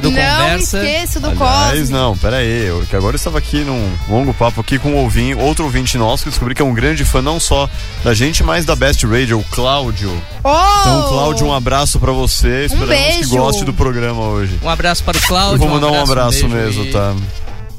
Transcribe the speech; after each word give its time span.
do 0.00 0.10
Não 0.10 0.20
Conversa. 0.20 0.78
esqueço 0.84 1.20
do 1.20 1.28
Aliás, 1.30 1.78
Cosme. 1.80 1.94
não, 1.94 2.16
pera 2.16 2.36
aí. 2.36 2.66
Eu, 2.66 2.84
que 2.88 2.94
agora 2.94 3.14
eu 3.14 3.16
estava 3.16 3.38
aqui 3.38 3.58
num 3.64 3.90
longo 4.08 4.32
papo 4.32 4.60
aqui 4.60 4.78
com 4.78 4.90
um 4.92 4.96
ouvinte, 4.96 5.34
outro 5.40 5.64
ouvinte 5.64 5.98
nosso 5.98 6.24
que 6.24 6.30
descobri 6.30 6.54
que 6.54 6.62
é 6.62 6.64
um 6.64 6.72
grande 6.74 7.04
fã 7.04 7.20
não 7.20 7.40
só 7.40 7.68
da 8.04 8.14
gente, 8.14 8.42
mas 8.44 8.64
da 8.64 8.76
Best 8.76 9.04
Radio, 9.06 9.38
o 9.40 9.44
Cláudio. 9.44 10.10
Oh! 10.44 10.48
Então, 10.80 11.08
Cláudio, 11.08 11.46
um 11.46 11.52
abraço 11.54 11.98
pra 11.98 12.12
você. 12.12 12.66
Esperamos 12.66 12.94
que 12.96 13.12
beijo. 13.14 13.30
goste 13.36 13.64
do 13.64 13.72
programa 13.74 14.22
hoje. 14.22 14.58
Um 14.62 14.68
abraço 14.68 15.02
para 15.04 15.16
o 15.18 15.20
Cláudio. 15.22 15.54
Eu 15.54 15.58
vou 15.58 15.68
mandar 15.68 15.88
um 15.90 16.00
abraço 16.02 16.46
beijo 16.48 16.48
mesmo, 16.48 16.84
e- 16.84 16.90
tá? 16.92 17.14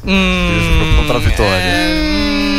Hum, 0.05 0.49
Beijo 0.49 1.05
pra- 1.05 1.13
pra 1.13 1.19
Vitória. 1.29 1.51
é, 1.51 1.93
hum, 1.93 2.58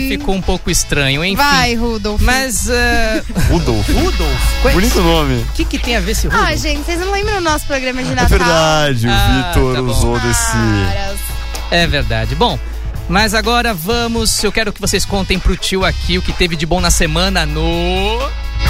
ficou 0.00 0.34
um 0.34 0.40
pouco 0.42 0.70
estranho, 0.70 1.24
enfim. 1.24 1.36
Vai, 1.36 1.74
Rudolf. 1.74 2.20
Mas. 2.22 2.68
é, 2.68 3.22
Rudolf. 3.50 3.88
Rudolf? 3.88 4.64
é- 4.66 4.70
Bonito 4.72 5.00
nome. 5.00 5.42
O 5.42 5.52
que, 5.54 5.64
que 5.64 5.78
tem 5.78 5.96
a 5.96 6.00
ver 6.00 6.12
esse 6.12 6.26
Rudolf? 6.26 6.46
Ah, 6.48 6.56
gente, 6.56 6.84
vocês 6.84 6.98
não 7.00 7.10
lembram 7.12 7.34
do 7.36 7.40
nosso 7.42 7.66
programa 7.66 8.02
de 8.02 8.10
Natal? 8.10 8.24
É 8.24 8.28
verdade, 8.28 9.06
o 9.06 9.10
Ah, 9.10 9.52
Vitor 9.54 9.74
tá 9.76 9.82
bom. 9.82 9.88
usou 9.90 10.18
desse. 10.20 10.52
Caras. 10.52 11.18
É 11.70 11.86
verdade. 11.86 12.34
Bom, 12.34 12.58
mas 13.08 13.34
agora 13.34 13.72
vamos. 13.74 14.42
Eu 14.42 14.52
quero 14.52 14.72
que 14.72 14.80
vocês 14.80 15.04
contem 15.04 15.38
pro 15.38 15.56
tio 15.56 15.84
aqui 15.84 16.18
o 16.18 16.22
que 16.22 16.32
teve 16.32 16.56
de 16.56 16.66
bom 16.66 16.80
na 16.80 16.90
semana 16.90 17.44
no. 17.46 18.18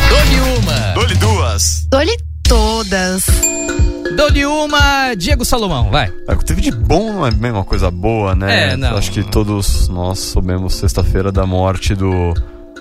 Dole 0.08 0.58
uma! 0.58 0.92
Dole 0.94 1.14
duas. 1.16 1.86
Dou-lhe 1.90 2.16
todas. 2.42 3.24
Dole 4.16 4.46
uma, 4.46 5.14
Diego 5.14 5.44
Salomão, 5.44 5.90
vai. 5.90 6.12
É, 6.28 6.32
O 6.32 6.38
que 6.38 6.44
teve 6.44 6.60
de 6.62 6.70
bom 6.72 7.12
não 7.12 7.26
é 7.26 7.30
bem 7.30 7.50
uma 7.50 7.64
coisa 7.64 7.90
boa, 7.90 8.34
né? 8.34 8.72
É, 8.72 8.76
não. 8.76 8.96
Acho 8.96 9.10
que 9.10 9.22
todos 9.22 9.88
nós 9.88 10.18
soubemos 10.18 10.74
sexta-feira 10.74 11.30
da 11.30 11.44
morte 11.46 11.94
do 11.94 12.32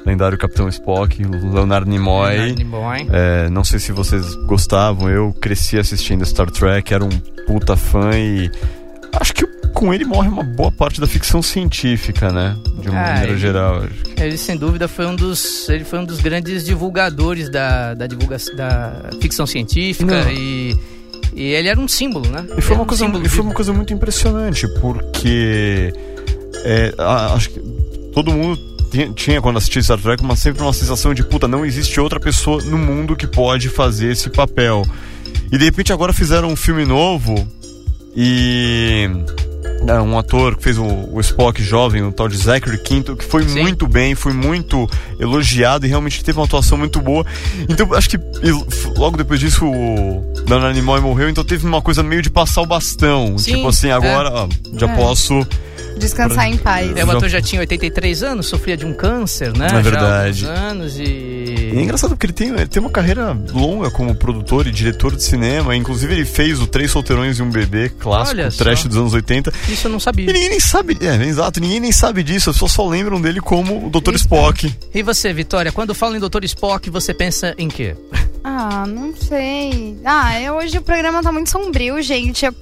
lendário 0.05 0.37
Capitão 0.37 0.69
Spock, 0.69 1.23
Leonard 1.23 1.89
Nimoy. 1.89 2.31
Leonard 2.37 2.55
Nimoy. 2.63 3.07
É, 3.11 3.49
não 3.49 3.63
sei 3.63 3.79
se 3.79 3.91
vocês 3.91 4.33
gostavam, 4.45 5.09
eu 5.09 5.33
cresci 5.41 5.77
assistindo 5.77 6.25
Star 6.25 6.49
Trek, 6.49 6.93
era 6.93 7.03
um 7.03 7.09
puta 7.47 7.75
fã 7.75 8.11
e 8.13 8.49
acho 9.19 9.33
que 9.33 9.45
com 9.73 9.93
ele 9.93 10.05
morre 10.05 10.29
uma 10.29 10.43
boa 10.43 10.71
parte 10.71 11.01
da 11.01 11.07
ficção 11.07 11.41
científica, 11.41 12.31
né? 12.31 12.55
De 12.79 12.89
uma 12.89 12.99
Ah, 12.99 13.07
maneira 13.09 13.31
ele- 13.31 13.39
geral. 13.39 13.83
Ele 14.17 14.37
sem 14.37 14.55
dúvida 14.55 14.87
foi 14.87 15.05
um 15.05 15.15
dos, 15.15 15.67
ele 15.67 15.83
foi 15.83 15.99
um 15.99 16.05
dos 16.05 16.21
grandes 16.21 16.63
divulgadores 16.65 17.49
da, 17.49 17.93
da 17.93 18.07
divulgação 18.07 18.55
da 18.55 19.09
ficção 19.21 19.45
científica 19.45 20.23
Não. 20.23 20.31
e, 20.31 20.77
e 21.35 21.53
ele 21.53 21.67
era 21.67 21.79
um 21.79 21.87
símbolo, 21.87 22.29
né? 22.29 22.45
E 22.57 22.61
foi 22.61 22.75
uma 22.75 22.83
um 22.83 22.87
coisa, 22.87 23.05
e 23.05 23.29
foi 23.29 23.43
uma 23.43 23.53
coisa 23.53 23.73
muito 23.73 23.93
impressionante, 23.93 24.67
porque 24.79 25.93
é, 26.63 26.93
acho 27.33 27.49
que 27.49 27.59
todo 28.13 28.31
mundo 28.31 28.57
tinha, 28.89 29.09
tinha, 29.09 29.41
quando 29.41 29.57
assistia 29.57 29.81
Star 29.81 29.99
Trek, 29.99 30.23
uma, 30.23 30.35
sempre 30.37 30.63
uma 30.63 30.71
sensação 30.71 31.13
de 31.13 31.23
puta, 31.23 31.47
não 31.47 31.65
existe 31.65 31.99
outra 31.99 32.19
pessoa 32.19 32.63
no 32.63 32.77
mundo 32.77 33.15
que 33.15 33.27
pode 33.27 33.67
fazer 33.67 34.11
esse 34.11 34.29
papel. 34.29 34.83
E 35.51 35.57
de 35.57 35.65
repente 35.65 35.91
agora 35.91 36.13
fizeram 36.13 36.47
um 36.47 36.55
filme 36.55 36.85
novo 36.85 37.35
e. 38.15 39.09
é, 39.87 40.01
Um 40.01 40.17
ator 40.17 40.55
que 40.55 40.63
fez 40.63 40.77
o, 40.77 40.83
o 40.85 41.19
Spock 41.21 41.61
jovem, 41.63 42.03
o 42.03 42.11
tal 42.11 42.27
de 42.27 42.37
Zachary 42.37 42.77
Quinto, 42.77 43.15
que 43.15 43.23
foi 43.25 43.47
Sim. 43.47 43.61
muito 43.61 43.87
bem, 43.87 44.15
foi 44.15 44.33
muito 44.33 44.89
elogiado 45.19 45.85
e 45.85 45.89
realmente 45.89 46.23
teve 46.23 46.37
uma 46.39 46.45
atuação 46.45 46.77
muito 46.77 46.99
boa. 47.01 47.25
Então 47.69 47.93
acho 47.93 48.09
que 48.09 48.17
logo 48.97 49.17
depois 49.17 49.39
disso 49.39 49.65
o 49.65 50.33
Leonard 50.47 50.73
Nimoy 50.77 51.01
morreu, 51.01 51.29
então 51.29 51.43
teve 51.43 51.65
uma 51.65 51.81
coisa 51.81 52.01
meio 52.03 52.21
de 52.21 52.29
passar 52.29 52.61
o 52.61 52.65
bastão. 52.65 53.37
Sim, 53.37 53.55
tipo 53.55 53.67
assim, 53.67 53.89
agora 53.91 54.31
ó, 54.31 54.47
já 54.77 54.87
É. 54.87 54.95
posso. 54.95 55.45
Descansar 55.97 56.47
em 56.47 56.57
paz. 56.57 56.95
É, 56.95 57.03
o 57.05 57.11
ator 57.11 57.29
já 57.29 57.41
tinha 57.41 57.59
83 57.61 58.23
anos, 58.23 58.45
sofria 58.47 58.75
de 58.77 58.85
um 58.85 58.93
câncer, 58.93 59.55
né? 59.57 59.67
É 59.67 59.69
Já 59.69 59.77
há 59.77 59.81
verdade. 59.81 60.45
alguns 60.45 60.59
anos 60.61 60.99
E 60.99 61.03
é 61.03 61.75
e. 61.75 61.81
engraçado 61.81 62.09
porque 62.11 62.25
ele 62.25 62.33
tem, 62.33 62.49
ele 62.49 62.67
tem 62.67 62.81
uma 62.81 62.89
carreira 62.91 63.37
longa 63.53 63.89
como 63.89 64.13
produtor 64.15 64.67
e 64.67 64.71
diretor 64.71 65.15
de 65.15 65.23
cinema. 65.23 65.75
Inclusive, 65.75 66.13
ele 66.13 66.25
fez 66.25 66.59
o 66.61 66.67
Três 66.67 66.91
Solteirões 66.91 67.39
e 67.39 67.41
um 67.43 67.49
Bebê, 67.49 67.89
clássico, 67.89 68.39
Olha 68.39 68.51
trash 68.51 68.81
só. 68.81 68.87
dos 68.87 68.97
anos 68.97 69.13
80. 69.13 69.51
Isso 69.69 69.87
eu 69.87 69.91
não 69.91 69.97
E 69.97 70.01
sabia. 70.01 70.25
ninguém 70.27 70.49
nem 70.49 70.59
sabe. 70.59 70.97
É, 71.01 71.23
exato, 71.25 71.59
ninguém 71.59 71.79
nem 71.79 71.91
sabe 71.91 72.23
disso. 72.23 72.49
As 72.49 72.55
pessoas 72.55 72.71
só 72.73 72.87
lembram 72.87 73.19
dele 73.21 73.39
como 73.41 73.87
o 73.87 73.89
Dr. 73.89 74.15
Spock. 74.15 74.73
E 74.93 75.01
você, 75.03 75.33
Vitória, 75.33 75.71
quando 75.71 75.93
fala 75.95 76.17
em 76.17 76.19
Dr. 76.19 76.43
Spock, 76.43 76.89
você 76.89 77.13
pensa 77.13 77.53
em 77.57 77.67
quê? 77.69 77.95
Ah, 78.43 78.85
não 78.87 79.13
sei. 79.15 79.97
Ah, 80.05 80.39
eu- 80.39 80.55
hoje 80.55 80.77
o 80.77 80.81
programa 80.81 81.21
tá 81.23 81.31
muito 81.31 81.49
sombrio, 81.49 82.01
gente. 82.01 82.45
Eu 82.45 82.53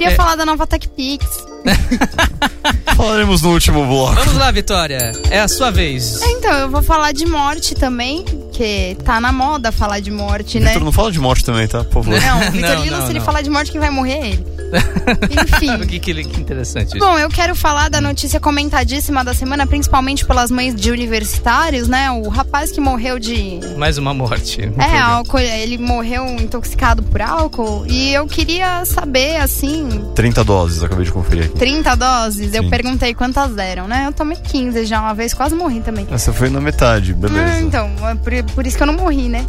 queria 0.00 0.14
É. 0.14 0.16
falar 0.16 0.34
da 0.36 0.46
nova 0.46 0.66
TechPix. 0.66 1.26
Falaremos 2.96 3.42
no 3.42 3.52
último 3.52 3.86
bloco. 3.86 4.14
Vamos 4.14 4.36
lá, 4.36 4.50
Vitória. 4.50 5.12
É 5.30 5.40
a 5.40 5.48
sua 5.48 5.70
vez. 5.70 6.20
Então, 6.22 6.52
eu 6.52 6.70
vou 6.70 6.82
falar 6.82 7.12
de 7.12 7.26
morte 7.26 7.74
também, 7.74 8.24
que 8.52 8.96
tá 9.04 9.20
na 9.20 9.30
moda 9.32 9.70
falar 9.70 10.00
de 10.00 10.10
morte, 10.10 10.58
né? 10.58 10.68
Vitor, 10.68 10.84
não 10.84 10.92
fala 10.92 11.12
de 11.12 11.18
morte 11.20 11.44
também, 11.44 11.66
tá? 11.66 11.84
Por 11.84 12.04
favor. 12.04 12.20
Não, 12.20 12.48
o 12.48 12.50
Vitor 12.52 12.86
não, 12.86 13.06
se 13.06 13.12
ele 13.12 13.20
falar 13.20 13.42
de 13.42 13.50
morte, 13.50 13.70
quem 13.70 13.80
vai 13.80 13.90
morrer 13.90 14.12
é 14.14 14.28
ele. 14.28 14.46
O 14.70 15.42
Enfim. 15.42 15.78
que, 15.86 15.98
que, 15.98 16.24
que 16.24 16.40
interessante 16.40 16.96
isso. 16.96 16.98
Bom, 16.98 17.18
eu 17.18 17.28
quero 17.28 17.54
falar 17.54 17.88
da 17.88 18.00
notícia 18.00 18.38
comentadíssima 18.38 19.24
da 19.24 19.34
semana, 19.34 19.66
principalmente 19.66 20.24
pelas 20.24 20.50
mães 20.50 20.74
de 20.74 20.90
universitários, 20.90 21.88
né? 21.88 22.10
O 22.10 22.28
rapaz 22.28 22.70
que 22.70 22.80
morreu 22.80 23.18
de. 23.18 23.60
Mais 23.76 23.98
uma 23.98 24.14
morte. 24.14 24.60
É, 24.78 24.98
álcool, 24.98 25.38
ele 25.38 25.78
morreu 25.78 26.26
intoxicado 26.26 27.02
por 27.02 27.20
álcool. 27.20 27.84
E 27.86 28.12
eu 28.12 28.26
queria 28.26 28.84
saber, 28.84 29.36
assim, 29.36 29.88
30 30.14 30.44
doses, 30.44 30.82
acabei 30.82 31.04
de 31.04 31.12
conferir 31.12 31.46
aqui. 31.46 31.58
30 31.58 31.96
doses. 31.96 32.54
Eu 32.54 32.64
Sim. 32.64 32.70
perguntei 32.70 33.14
quantas 33.14 33.56
eram, 33.58 33.88
né? 33.88 34.04
Eu 34.06 34.12
tomei 34.12 34.36
15 34.36 34.84
já 34.86 35.00
uma 35.00 35.14
vez, 35.14 35.34
quase 35.34 35.54
morri 35.54 35.80
também. 35.80 36.06
Essa 36.10 36.32
foi 36.32 36.48
na 36.48 36.60
metade, 36.60 37.12
beleza. 37.12 37.52
Ah, 37.52 37.60
então, 37.60 37.90
é 38.08 38.14
por, 38.14 38.54
por 38.54 38.66
isso 38.66 38.76
que 38.76 38.82
eu 38.82 38.86
não 38.86 38.94
morri, 38.94 39.28
né? 39.28 39.44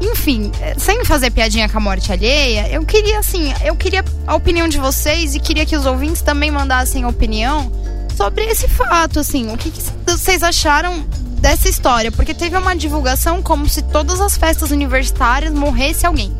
Enfim, 0.00 0.50
eh, 0.60 0.74
sem 0.78 1.04
fazer 1.04 1.30
piadinha 1.30 1.68
com 1.68 1.78
a 1.78 1.80
morte 1.80 2.12
alheia, 2.12 2.68
eu 2.68 2.84
queria, 2.84 3.18
assim, 3.18 3.52
eu 3.64 3.74
queria 3.76 4.04
a 4.26 4.34
opinião 4.34 4.68
de 4.68 4.78
vocês 4.78 5.34
e 5.34 5.40
queria 5.40 5.64
que 5.64 5.76
os 5.76 5.86
ouvintes 5.86 6.20
também 6.22 6.50
mandassem 6.50 7.04
a 7.04 7.08
opinião 7.08 7.70
sobre 8.16 8.44
esse 8.44 8.68
fato, 8.68 9.18
assim. 9.20 9.52
O 9.52 9.56
que, 9.56 9.70
que 9.70 9.80
vocês 10.06 10.42
acharam 10.42 11.04
dessa 11.38 11.68
história? 11.68 12.10
Porque 12.12 12.34
teve 12.34 12.56
uma 12.56 12.74
divulgação 12.76 13.42
como 13.42 13.68
se 13.68 13.82
todas 13.82 14.20
as 14.20 14.36
festas 14.36 14.70
universitárias 14.70 15.52
morresse 15.52 16.04
alguém. 16.06 16.32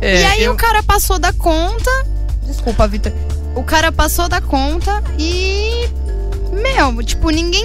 É, 0.00 0.20
e 0.20 0.24
aí 0.24 0.44
eu- 0.44 0.52
o 0.52 0.56
cara 0.56 0.82
passou 0.82 1.18
da 1.18 1.32
conta. 1.32 1.90
Desculpa, 2.42 2.86
Vitor. 2.88 3.12
O 3.54 3.62
cara 3.62 3.92
passou 3.92 4.28
da 4.28 4.40
conta 4.40 5.02
e. 5.18 5.88
Meu, 6.52 7.02
tipo, 7.02 7.30
ninguém 7.30 7.64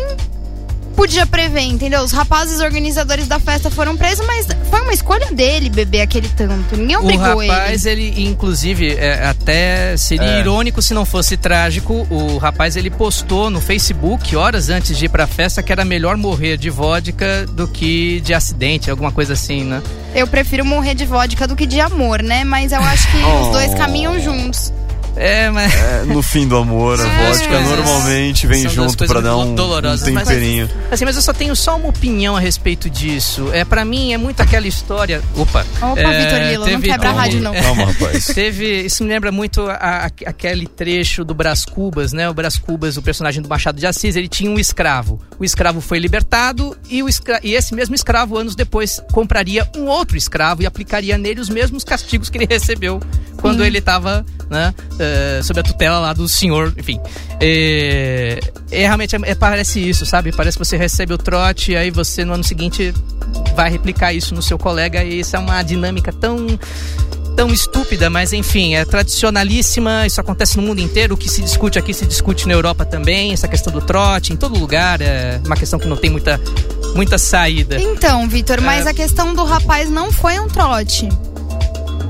podia 1.00 1.26
prever, 1.26 1.62
entendeu? 1.62 2.02
Os 2.02 2.12
rapazes 2.12 2.60
organizadores 2.60 3.26
da 3.26 3.40
festa 3.40 3.70
foram 3.70 3.96
presos, 3.96 4.26
mas 4.28 4.46
foi 4.70 4.82
uma 4.82 4.92
escolha 4.92 5.32
dele 5.32 5.70
beber 5.70 6.02
aquele 6.02 6.28
tanto. 6.28 6.76
Ninguém 6.76 6.98
O 6.98 7.00
obrigou 7.00 7.40
rapaz, 7.40 7.86
ele. 7.86 8.08
ele, 8.10 8.24
inclusive, 8.28 8.96
é, 8.96 9.26
até 9.26 9.96
seria 9.96 10.26
É. 10.28 10.40
irônico 10.42 10.82
se 10.82 10.94
não 10.94 11.06
fosse 11.06 11.38
trágico. 11.38 12.06
O 12.10 12.38
rapaz, 12.38 12.76
ele 12.76 12.90
postou 12.90 13.50
no 13.50 13.62
Facebook, 13.62 14.36
horas 14.36 14.68
antes 14.70 14.98
de 14.98 15.06
ir 15.06 15.10
pra 15.10 15.26
festa, 15.26 15.64
que 15.64 15.72
era 15.72 15.86
melhor 15.86 16.18
morrer 16.18 16.58
de 16.58 16.70
vodka 16.70 17.46
do 17.46 17.66
que 17.66 18.20
de 18.20 18.34
acidente, 18.34 18.92
alguma 18.92 19.12
coisa 19.12 19.34
assim, 19.34 19.64
né? 19.64 19.82
Eu 20.14 20.28
prefiro 20.28 20.66
morrer 20.66 20.96
de 20.96 21.06
vodka 21.06 21.48
do 21.48 21.56
que 21.56 21.66
de 21.66 21.80
amor, 21.80 22.22
né? 22.22 22.44
Mas 22.44 22.74
eu 22.74 22.82
acho 22.82 23.10
que 23.10 23.18
Oh. 23.24 23.42
os 23.48 23.54
dois 23.54 23.74
caminham 23.76 24.20
juntos. 24.20 24.74
É, 25.20 25.50
mas. 25.52 25.74
É, 25.76 26.04
no 26.06 26.22
fim 26.24 26.48
do 26.48 26.56
amor, 26.56 27.00
a 27.00 27.04
É, 27.04 27.28
vodka 27.28 27.48
coisas- 27.50 27.68
normalmente 27.68 28.48
vem 28.48 28.70
junto 28.70 29.06
pra 29.06 29.20
dar 29.20 29.36
um, 29.36 29.52
um 29.52 29.56
dolorosas, 29.56 30.08
mas- 30.10 30.28
temperinho. 30.28 30.70
Assim, 30.90 31.04
mas 31.04 31.16
eu 31.18 31.22
só 31.22 31.34
tenho 31.34 31.54
só 31.56 31.76
uma 31.76 31.90
opinião 31.90 32.38
a 32.38 32.40
respeito 32.40 32.90
disso. 32.90 33.50
É, 33.52 33.66
para 33.66 33.84
mim, 33.84 34.14
é 34.14 34.18
muito 34.18 34.40
aquela 34.42 34.66
história. 34.68 35.22
Opa! 35.36 35.66
Opa, 35.82 36.00
é, 36.00 36.24
Vitor 36.26 36.40
Lilo, 36.50 36.68
não 36.70 36.82
quebra 36.82 37.10
a 37.10 37.12
rádio, 37.12 37.42
não. 37.42 37.54
Calma, 37.54 37.86
rapaz. 37.86 38.26
Teve. 38.34 38.84
Isso 38.86 39.04
me 39.04 39.10
lembra 39.10 39.32
muito 39.32 39.62
a- 39.70 39.74
a- 39.76 40.06
aquele 40.30 40.66
trecho 40.68 41.26
do 41.26 41.34
Brás 41.34 41.66
Cubas, 41.66 42.14
né? 42.14 42.30
O 42.30 42.34
Brás 42.34 42.58
Cubas, 42.58 42.96
o 42.96 43.02
personagem 43.02 43.42
do 43.44 43.50
Machado 43.50 43.78
de 43.78 43.86
Assis, 43.86 44.16
ele 44.16 44.30
tinha 44.30 44.50
um 44.50 44.58
escravo. 44.58 45.20
O 45.38 45.44
escravo 45.44 45.82
foi 45.82 46.00
libertado 46.00 46.78
e, 46.90 47.04
o 47.04 47.10
escra- 47.10 47.42
e 47.44 47.56
esse 47.56 47.74
mesmo 47.76 47.94
escravo, 47.94 48.38
anos 48.38 48.56
depois, 48.56 49.02
compraria 49.12 49.70
um 49.76 49.86
outro 49.88 50.16
escravo 50.18 50.62
e 50.62 50.66
aplicaria 50.66 51.18
nele 51.18 51.42
os 51.42 51.50
mesmos 51.50 51.84
castigos 51.84 52.30
que 52.30 52.38
ele 52.38 52.48
recebeu 52.50 53.02
quando 53.42 53.64
ele 53.64 53.78
estava 53.80 54.26
né, 54.50 54.74
eh, 55.00 55.42
sob 55.44 55.60
a 55.60 55.64
tutela 55.64 56.00
lá 56.00 56.14
do 56.14 56.28
senhor, 56.28 56.74
enfim. 56.78 57.00
É, 57.40 58.40
é 58.72 58.80
realmente 58.82 59.16
é- 59.16 59.20
é- 59.24 59.36
parece 59.36 59.80
isso, 59.80 60.06
sabe? 60.06 60.32
Parece 60.32 60.58
que 60.58 60.66
você 60.66 60.76
recebe 60.78 61.14
o 61.14 61.18
trote 61.18 61.72
e 61.72 61.76
aí 61.78 61.92
você 61.92 62.26
no 62.26 62.34
ano 62.34 62.44
seguinte 62.44 62.94
vai 63.56 63.70
replicar 63.70 64.12
isso 64.14 64.34
no 64.34 64.42
seu 64.42 64.58
colega 64.58 65.04
e 65.04 65.20
isso 65.20 65.36
é 65.36 65.40
uma 65.40 65.62
dinâmica 65.62 66.12
tão 66.12 66.48
tão 67.36 67.54
estúpida, 67.54 68.10
mas 68.10 68.34
enfim, 68.34 68.76
é 68.76 68.84
tradicionalíssima, 68.84 70.06
isso 70.06 70.20
acontece 70.20 70.58
no 70.58 70.64
mundo 70.64 70.82
inteiro, 70.82 71.14
o 71.14 71.18
que 71.18 71.30
se 71.30 71.42
discute 71.42 71.80
aqui 71.80 71.94
se 71.94 72.06
discute 72.06 72.46
na 72.46 72.54
Europa 72.54 72.84
também, 72.84 73.32
essa 73.32 73.48
questão 73.48 73.72
do 73.72 73.80
trote, 73.80 74.34
em 74.34 74.36
todo 74.36 74.60
lugar, 74.60 75.00
é 75.02 75.40
uma 75.46 75.56
questão 75.56 75.80
que 75.80 75.88
não 75.88 75.96
tem 75.96 76.10
muita, 76.10 76.38
muita 76.96 77.18
saída. 77.18 77.80
Então, 77.82 78.28
Vitor, 78.28 78.60
mas 78.60 78.86
É. 78.86 78.90
a 78.90 78.94
questão 78.94 79.34
do 79.34 79.46
rapaz 79.46 79.90
não 79.90 80.12
foi 80.12 80.38
um 80.38 80.50
trote. 80.50 81.08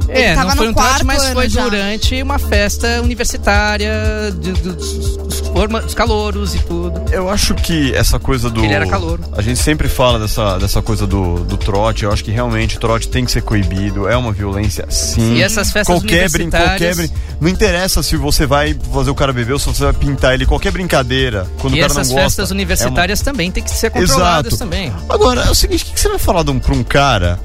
Ele 0.09 0.19
É, 0.21 0.35
tava 0.35 0.49
não 0.49 0.55
foi 0.57 0.65
no 0.65 0.71
um 0.71 0.75
trote, 0.75 1.03
mas 1.05 1.27
foi 1.29 1.49
já. 1.49 1.63
durante 1.63 2.21
uma 2.21 2.39
festa 2.39 3.01
universitária 3.01 3.91
de- 4.39 4.51
dos, 4.53 4.93
dos 5.17 5.39
forma- 5.49 5.81
dos 5.81 5.93
calouros 5.93 6.55
e 6.55 6.59
tudo. 6.59 7.01
Eu 7.11 7.29
acho 7.29 7.53
que 7.55 7.93
essa 7.93 8.19
coisa 8.19 8.49
do. 8.49 8.63
Ele 8.63 8.73
era 8.73 8.87
calouro. 8.87 9.21
A 9.33 9.41
gente 9.41 9.59
sempre 9.59 9.87
fala 9.87 10.17
dessa, 10.19 10.57
dessa 10.57 10.81
coisa 10.81 11.05
do, 11.05 11.43
do 11.43 11.57
trote. 11.57 12.03
Eu 12.05 12.11
acho 12.11 12.23
que 12.23 12.31
realmente 12.31 12.77
o 12.77 12.79
trote 12.79 13.07
tem 13.07 13.23
que 13.25 13.31
ser 13.31 13.41
coibido. 13.41 14.07
É 14.07 14.15
uma 14.17 14.31
violência, 14.31 14.85
sim. 14.89 15.35
E 15.35 15.41
essas 15.43 15.71
festas 15.71 15.85
qualquer 15.99 16.29
brin 16.29 16.49
qualquer 16.49 16.93
universitárias- 16.93 16.97
brin 17.11 17.11
Não 17.41 17.49
interessa 17.49 18.01
se 18.03 18.17
você 18.17 18.45
vai 18.45 18.75
fazer 18.93 19.09
o 19.11 19.15
cara 19.15 19.31
beber 19.31 19.53
ou 19.53 19.59
se 19.59 19.67
você 19.67 19.83
vai 19.83 19.93
pintar 19.93 20.33
ele. 20.33 20.45
Qualquer 20.45 20.71
brincadeira. 20.71 21.47
Quando 21.59 21.75
e 21.75 21.79
o 21.79 21.81
cara 21.81 21.93
essas 21.93 22.07
não 22.09 22.15
gosta. 22.15 22.23
festas 22.29 22.49
é 22.49 22.53
uma- 22.53 22.57
universitárias 22.59 23.21
também 23.21 23.51
tem 23.51 23.63
que 23.63 23.69
ser 23.71 23.89
controladas 23.91 24.53
Exato. 24.53 24.57
também. 24.69 24.91
Agora, 25.07 25.41
é 25.41 25.49
o 25.51 25.55
seguinte: 25.55 25.83
o 25.83 25.87
que 25.87 25.93
que 25.93 25.99
você 25.99 26.09
vai 26.09 26.19
falar 26.19 26.43
de 26.43 26.51
um, 26.51 26.59
pra 26.59 26.73
um 26.73 26.83
cara 26.83 27.39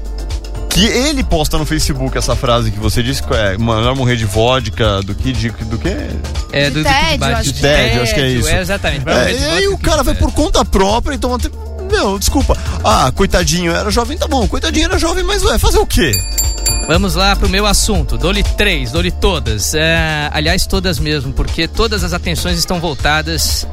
que 0.75 0.85
ele 0.85 1.23
posta 1.23 1.57
no 1.57 1.65
Facebook 1.65 2.17
essa 2.17 2.35
frase 2.35 2.69
que 2.69 2.77
você 2.79 3.01
disse 3.01 3.23
que 3.23 3.33
é 3.33 3.57
melhor 3.57 3.95
morrer 3.95 4.17
de 4.17 4.25
vodka 4.25 5.01
do 5.01 5.15
que 5.15 5.31
de, 5.31 5.49
do 5.49 5.77
que 5.77 5.87
É, 6.51 6.69
do, 6.69 6.79
do 6.79 6.83
tédio, 6.83 7.11
que 7.13 7.17
bate- 7.17 7.33
acho 7.33 7.43
de 7.43 7.53
que- 7.53 7.61
tédio, 7.61 8.01
acho 8.03 8.13
que 8.13 8.19
é 8.19 8.29
isso. 8.29 8.49
É, 8.49 8.59
exatamente. 8.61 9.07
É, 9.09 9.31
e 9.33 9.45
aí 9.57 9.67
o 9.69 9.77
cara 9.77 10.03
vai 10.03 10.13
por 10.15 10.31
conta 10.33 10.65
própria, 10.65 11.15
então 11.15 11.33
até. 11.33 11.49
Não, 11.91 12.19
desculpa. 12.19 12.57
Ah, 12.83 13.09
coitadinho, 13.15 13.71
era 13.73 13.89
jovem, 13.89 14.17
tá 14.17 14.27
bom. 14.27 14.45
Coitadinho 14.47 14.85
era 14.85 14.97
jovem, 14.99 15.23
mas 15.23 15.43
ué, 15.43 15.57
fazer 15.57 15.77
o 15.79 15.85
quê? 15.85 16.11
Vamos 16.87 17.15
lá 17.15 17.35
pro 17.35 17.47
meu 17.47 17.65
assunto. 17.65 18.17
Dou-lhe 18.17 18.43
três, 18.43 18.91
dou-lhe 18.91 19.11
todas. 19.11 19.73
É, 19.75 20.29
aliás, 20.33 20.65
todas 20.67 20.99
mesmo, 20.99 21.31
porque 21.31 21.67
todas 21.69 22.03
as 22.03 22.11
atenções 22.11 22.59
estão 22.59 22.79
voltadas 22.81 23.65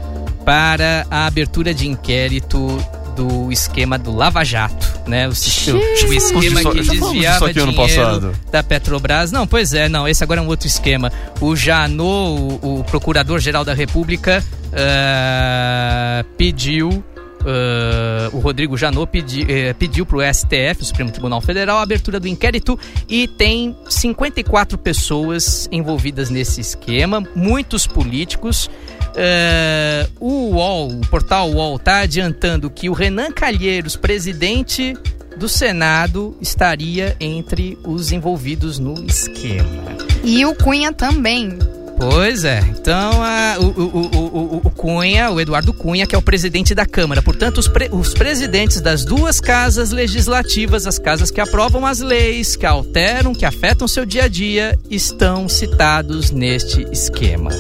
para 0.45 1.07
a 1.11 1.27
abertura 1.27 1.73
de 1.75 1.89
inquérito 1.89 2.79
do 3.15 3.53
esquema 3.53 3.99
do 3.99 4.15
Lava 4.15 4.45
Jato, 4.45 4.87
né? 5.07 5.27
O, 5.27 5.31
o- 5.31 5.33
esquema 5.33 6.61
Puxa, 6.63 6.71
que 6.71 6.83
desviava 6.83 7.47
aqui 7.47 7.55
dinheiro 7.55 7.75
passado. 7.75 8.33
da 8.51 8.63
Petrobras. 8.63 9.31
Não, 9.33 9.47
pois 9.47 9.75
é, 9.75 9.89
não, 9.89 10.09
esse 10.09 10.23
agora 10.23 10.41
é 10.41 10.43
um 10.43 10.49
outro 10.49 10.67
esquema. 10.67 11.13
O 11.41 11.55
Janot, 11.55 12.59
o, 12.63 12.81
o 12.81 12.85
Procurador-Geral 12.85 13.65
da 13.65 13.75
República, 13.75 14.45
ah, 14.73 16.25
pediu 16.37 17.05
ah, 17.45 18.31
o 18.33 18.39
Rodrigo 18.39 18.77
Janot 18.77 19.11
pedi, 19.11 19.45
eh, 19.49 19.75
pediu 19.75 20.07
para 20.07 20.17
o 20.17 20.35
STF, 20.35 20.83
o 20.83 20.85
Supremo 20.85 21.11
Tribunal 21.11 21.41
Federal, 21.41 21.79
a 21.79 21.83
abertura 21.83 22.21
do 22.21 22.29
inquérito 22.29 22.79
e 23.09 23.27
tem 23.27 23.77
54 23.89 24.79
pessoas 24.79 25.69
envolvidas 25.73 26.31
nesse 26.31 26.61
esquema, 26.61 27.23
muitos 27.35 27.87
políticos. 27.87 28.71
Ah, 29.17 30.09
o 30.21 30.51
UOL, 30.55 30.89
o 30.93 31.01
portal 31.09 31.51
UOL, 31.51 31.77
está 31.77 32.01
adiantando 32.01 32.71
que 32.71 32.89
o 32.89 32.93
Renan 32.93 33.31
Calheiros, 33.31 33.97
presidente 33.97 34.97
do 35.37 35.49
Senado, 35.49 36.37
estaria 36.41 37.17
entre 37.21 37.79
os 37.85 38.13
envolvidos 38.13 38.79
no 38.79 38.95
esquema. 39.07 39.97
E 40.23 40.45
o 40.47 40.55
Cunha 40.55 40.93
também. 40.93 41.59
Pois 41.99 42.45
é. 42.45 42.59
Então, 42.71 43.23
a- 43.23 43.57
o, 43.61 43.65
o- 43.65 44.11
o- 44.17 44.57
o- 44.57 44.61
o 44.65 44.71
Cunha, 44.71 45.31
o 45.31 45.41
Eduardo 45.41 45.73
Cunha, 45.73 46.07
que 46.07 46.15
é 46.15 46.19
o 46.19 46.23
presidente 46.23 46.75
da 46.75 46.85
Câmara. 46.87 47.23
Portanto, 47.23 47.59
os, 47.59 47.69
pre- 47.69 47.89
os 47.93 48.13
presidentes 48.15 48.81
das 48.81 49.05
duas 49.05 49.41
casas 49.41 49.91
legislativas, 49.91 50.87
as 50.87 50.99
casas 50.99 51.31
que 51.31 51.41
aprovam 51.41 51.87
as 51.87 52.01
leis, 52.01 52.57
que 52.57 52.67
alteram, 52.67 53.35
que 53.35 53.45
afetam 53.45 53.87
seu 53.87 54.05
dia 54.05 54.25
a 54.25 54.29
dia, 54.29 54.79
estão 54.91 55.49
citados 55.49 56.31
neste 56.31 56.83
esquema. 56.91 57.51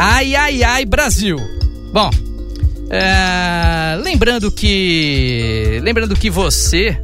Ai, 0.00 0.36
ai, 0.36 0.62
ai, 0.62 0.84
Brasil! 0.84 1.36
Bom, 1.92 2.08
é, 2.88 4.00
lembrando 4.00 4.48
que. 4.52 5.80
Lembrando 5.82 6.14
que 6.14 6.30
você, 6.30 6.96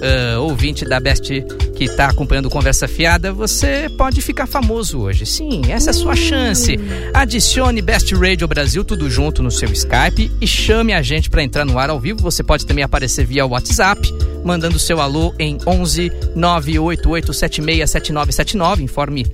é, 0.00 0.38
ouvinte 0.38 0.86
da 0.86 0.98
Best 0.98 1.28
que 1.76 1.84
está 1.84 2.06
acompanhando 2.06 2.48
Conversa 2.48 2.88
Fiada, 2.88 3.30
você 3.30 3.90
pode 3.90 4.22
ficar 4.22 4.46
famoso 4.46 5.00
hoje. 5.00 5.26
Sim, 5.26 5.64
essa 5.68 5.90
é 5.90 5.92
a 5.92 5.94
sua 5.94 6.16
chance. 6.16 6.80
Adicione 7.12 7.82
Best 7.82 8.14
Radio 8.14 8.48
Brasil 8.48 8.82
tudo 8.84 9.10
junto 9.10 9.42
no 9.42 9.50
seu 9.50 9.70
Skype 9.70 10.32
e 10.40 10.46
chame 10.46 10.94
a 10.94 11.02
gente 11.02 11.28
para 11.28 11.42
entrar 11.42 11.66
no 11.66 11.78
ar 11.78 11.90
ao 11.90 12.00
vivo. 12.00 12.22
Você 12.22 12.42
pode 12.42 12.64
também 12.64 12.82
aparecer 12.82 13.26
via 13.26 13.44
WhatsApp, 13.44 14.00
mandando 14.42 14.78
seu 14.78 14.98
alô 14.98 15.34
em 15.38 15.58
11 15.66 16.10
988767979. 16.34 18.80
Informe 18.80 19.26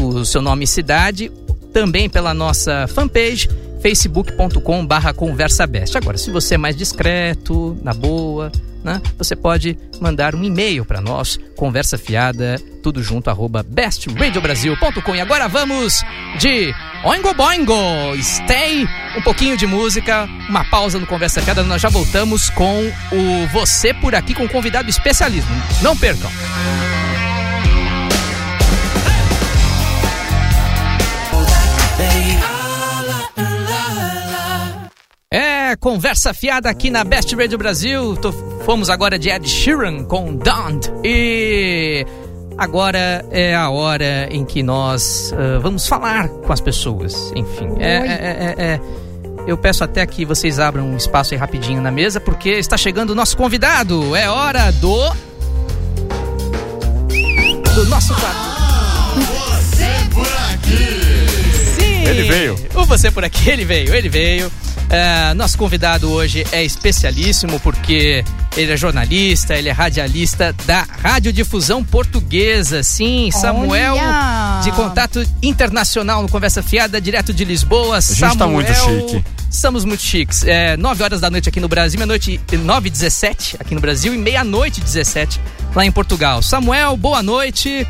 o 0.00 0.24
seu 0.24 0.40
nome 0.40 0.62
e 0.62 0.68
cidade. 0.68 1.28
Também 1.72 2.08
pela 2.08 2.34
nossa 2.34 2.86
fanpage 2.88 3.48
facebook.com 3.82 4.86
barra 4.86 5.12
conversa 5.12 5.66
best. 5.66 5.96
Agora, 5.96 6.16
se 6.16 6.30
você 6.30 6.54
é 6.54 6.58
mais 6.58 6.76
discreto, 6.76 7.76
na 7.82 7.92
boa, 7.92 8.52
né, 8.84 9.02
você 9.18 9.34
pode 9.34 9.76
mandar 10.00 10.34
um 10.34 10.42
e-mail 10.44 10.84
para 10.84 11.00
nós, 11.00 11.38
conversa 11.56 11.98
fiada, 11.98 12.56
tudo 12.82 13.02
junto, 13.02 13.28
arroba 13.28 13.62
bestradiobrasil.com. 13.62 15.16
E 15.16 15.20
agora 15.20 15.48
vamos 15.48 16.00
de 16.38 16.72
Oingo 17.04 17.34
Boingo, 17.34 17.74
Stay, 18.20 18.86
um 19.16 19.22
pouquinho 19.22 19.56
de 19.56 19.66
música, 19.66 20.28
uma 20.48 20.64
pausa 20.64 20.98
no 21.00 21.06
Conversa 21.06 21.42
Fiada, 21.42 21.64
nós 21.64 21.82
já 21.82 21.88
voltamos 21.88 22.48
com 22.50 22.86
o 23.12 23.46
Você 23.52 23.92
Por 23.92 24.14
Aqui, 24.14 24.34
com 24.34 24.44
um 24.44 24.48
convidado 24.48 24.88
especialismo. 24.88 25.50
Não 25.82 25.96
percam! 25.96 26.30
Conversa 35.82 36.32
fiada 36.32 36.70
aqui 36.70 36.90
na 36.90 37.02
Best 37.02 37.34
Radio 37.34 37.58
Brasil. 37.58 38.16
Tô- 38.16 38.32
fomos 38.64 38.88
agora 38.88 39.18
de 39.18 39.28
Ed 39.28 39.46
Sheeran 39.48 40.04
com 40.04 40.36
Don't. 40.36 40.88
E 41.04 42.06
agora 42.56 43.26
é 43.32 43.52
a 43.54 43.68
hora 43.68 44.28
em 44.30 44.44
que 44.44 44.62
nós 44.62 45.34
ah, 45.36 45.58
vamos 45.60 45.86
falar 45.88 46.28
com 46.28 46.52
as 46.52 46.60
pessoas. 46.60 47.32
Enfim, 47.34 47.68
é, 47.80 47.96
é- 47.96 48.54
é- 48.58 48.64
é- 48.74 48.80
eu 49.44 49.58
peço 49.58 49.82
até 49.82 50.06
que 50.06 50.24
vocês 50.24 50.60
abram 50.60 50.84
um 50.86 50.96
espaço 50.96 51.34
aí 51.34 51.40
rapidinho 51.40 51.82
na 51.82 51.90
mesa, 51.90 52.20
porque 52.20 52.50
está 52.50 52.76
chegando 52.76 53.10
o 53.10 53.14
nosso 53.16 53.36
convidado. 53.36 54.14
É 54.14 54.30
hora 54.30 54.70
do. 54.70 54.96
Do 57.74 57.86
nosso 57.86 58.14
quadro. 58.14 58.52
Sim! 61.76 62.04
Ele 62.06 62.22
veio. 62.28 62.56
O 62.76 62.84
Você 62.84 63.10
Por 63.10 63.24
Aqui, 63.24 63.50
ele 63.50 63.64
veio, 63.64 63.92
ele 63.92 64.08
veio. 64.08 64.52
É, 64.92 65.32
nosso 65.32 65.56
convidado 65.56 66.12
hoje 66.12 66.46
é 66.52 66.62
especialíssimo 66.62 67.58
porque 67.60 68.22
ele 68.54 68.72
é 68.72 68.76
jornalista, 68.76 69.54
ele 69.54 69.70
é 69.70 69.72
radialista 69.72 70.54
da 70.66 70.86
Radiodifusão 71.02 71.82
Portuguesa. 71.82 72.82
Sim, 72.82 73.30
Samuel, 73.30 73.94
Olha! 73.94 74.60
de 74.62 74.70
contato 74.72 75.26
internacional 75.42 76.20
no 76.20 76.28
Conversa 76.28 76.62
Fiada, 76.62 77.00
direto 77.00 77.32
de 77.32 77.42
Lisboa. 77.42 77.96
A 77.96 78.00
gente 78.02 78.36
tá 78.36 78.46
muito 78.46 78.70
chique. 78.74 79.24
Estamos 79.50 79.86
muito 79.86 80.02
chiques. 80.02 80.44
É, 80.44 80.76
9 80.76 81.02
horas 81.02 81.22
da 81.22 81.30
noite 81.30 81.48
aqui 81.48 81.58
no 81.58 81.68
Brasil, 81.68 81.98
meia-noite 81.98 82.38
9 82.52 82.88
h 82.88 82.92
17 82.92 83.56
aqui 83.60 83.74
no 83.74 83.80
Brasil 83.80 84.12
e 84.12 84.18
meia-noite 84.18 84.78
17 84.78 85.40
lá 85.74 85.86
em 85.86 85.90
Portugal. 85.90 86.42
Samuel, 86.42 86.98
boa 86.98 87.22
noite. 87.22 87.86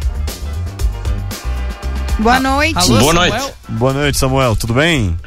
Boa 2.21 2.39
noite. 2.39 2.77
Alô, 2.79 3.01
Boa 3.01 3.13
Samuel? 3.13 3.31
noite. 3.41 3.55
Boa 3.71 3.93
noite, 3.93 4.19
Samuel. 4.19 4.55
Tudo 4.55 4.75
bem? 4.75 5.19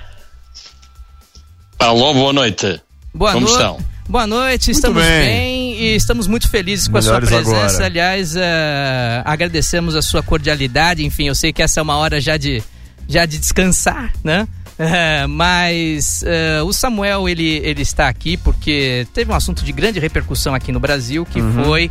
Alô, 1.80 2.14
boa 2.14 2.34
noite. 2.34 2.82
Boa 3.14 3.34
Como 3.34 3.46
noite. 3.46 3.60
estão? 3.60 3.80
Boa 4.08 4.28
noite, 4.28 4.72
estamos 4.72 5.04
bem. 5.04 5.20
bem. 5.20 5.74
e 5.82 5.96
estamos 5.96 6.28
muito 6.28 6.48
felizes 6.48 6.88
com 6.88 6.98
a 6.98 7.02
sua 7.02 7.20
Melhores 7.20 7.30
presença. 7.30 7.66
agora. 7.68 7.86
Aliás, 7.86 8.36
eh, 8.36 9.22
agradecemos 9.26 9.96
a 9.96 10.02
sua 10.02 10.22
cordialidade. 10.22 11.04
Enfim, 11.04 11.28
eu 11.28 11.36
sei 11.36 11.52
que 11.52 11.62
essa 11.62 11.80
é 11.80 11.84
uma 11.84 11.98
hora 11.98 12.22
já 12.22 12.38
de, 12.38 12.62
já 13.08 13.26
de 13.26 13.38
descansar, 13.40 14.14
né? 14.24 14.48
É, 14.78 15.26
mas 15.28 16.24
é, 16.24 16.62
o 16.62 16.72
Samuel 16.72 17.28
ele, 17.28 17.58
ele 17.64 17.82
está 17.82 18.08
aqui 18.08 18.38
porque 18.38 19.08
teve 19.14 19.32
um 19.32 19.36
assunto 19.36 19.64
de 19.64 19.72
grande 19.72 20.00
repercussão 20.00 20.54
aqui 20.54 20.72
no 20.72 20.80
Brasil 20.80 21.26
que 21.26 21.42
foi 21.64 21.90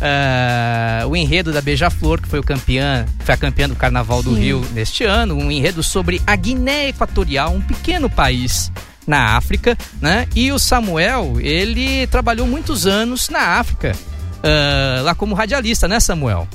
é, 0.00 1.04
o 1.06 1.16
enredo 1.16 1.52
da 1.52 1.60
Beija-Flor 1.60 2.22
que 2.22 2.28
foi 2.28 2.38
o 2.38 2.42
campeã 2.44 3.04
foi 3.24 3.34
a 3.34 3.36
campeã 3.36 3.68
do 3.68 3.74
Carnaval 3.74 4.22
do 4.22 4.32
Sim. 4.34 4.40
Rio 4.40 4.64
neste 4.72 5.02
ano 5.02 5.34
um 5.34 5.50
enredo 5.50 5.82
sobre 5.82 6.22
a 6.24 6.36
Guiné 6.36 6.90
Equatorial 6.90 7.52
um 7.52 7.60
pequeno 7.60 8.08
país 8.08 8.70
na 9.10 9.36
África 9.36 9.76
né 10.00 10.26
e 10.34 10.52
o 10.52 10.58
Samuel 10.58 11.36
ele 11.40 12.06
trabalhou 12.06 12.46
muitos 12.46 12.86
anos 12.86 13.28
na 13.28 13.58
África 13.58 13.92
é, 14.42 15.00
lá 15.02 15.14
como 15.14 15.34
radialista 15.34 15.88
né 15.88 15.98
Samuel 16.00 16.48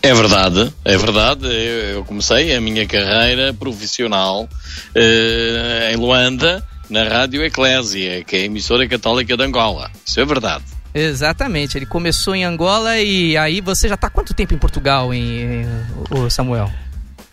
É 0.00 0.14
verdade, 0.14 0.72
é 0.84 0.96
verdade. 0.96 1.46
Eu, 1.46 1.96
eu 1.96 2.04
comecei 2.04 2.54
a 2.54 2.60
minha 2.60 2.86
carreira 2.86 3.52
profissional 3.52 4.48
eh, 4.94 5.90
em 5.92 5.96
Luanda, 5.96 6.64
na 6.88 7.04
Rádio 7.04 7.44
Eclésia, 7.44 8.22
que 8.24 8.36
é 8.36 8.40
a 8.40 8.44
emissora 8.44 8.86
católica 8.88 9.36
de 9.36 9.42
Angola. 9.42 9.90
Isso 10.06 10.20
é 10.20 10.24
verdade. 10.24 10.64
Exatamente, 10.94 11.76
ele 11.76 11.84
começou 11.84 12.34
em 12.34 12.44
Angola 12.44 12.98
e 12.98 13.36
aí 13.36 13.60
você 13.60 13.86
já 13.86 13.96
está 13.96 14.08
quanto 14.08 14.32
tempo 14.32 14.54
em 14.54 14.58
Portugal, 14.58 15.12
em, 15.12 15.66
o 16.10 16.30
Samuel? 16.30 16.70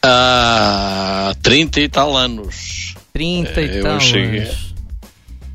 Há 0.01 1.33
30 1.41 1.79
e 1.79 1.87
tal 1.87 2.17
anos. 2.17 2.92
30 3.13 3.61
e 3.61 3.69
É, 3.69 3.77
eu 3.77 3.83
tal 3.83 3.99
cheguei-. 3.99 4.51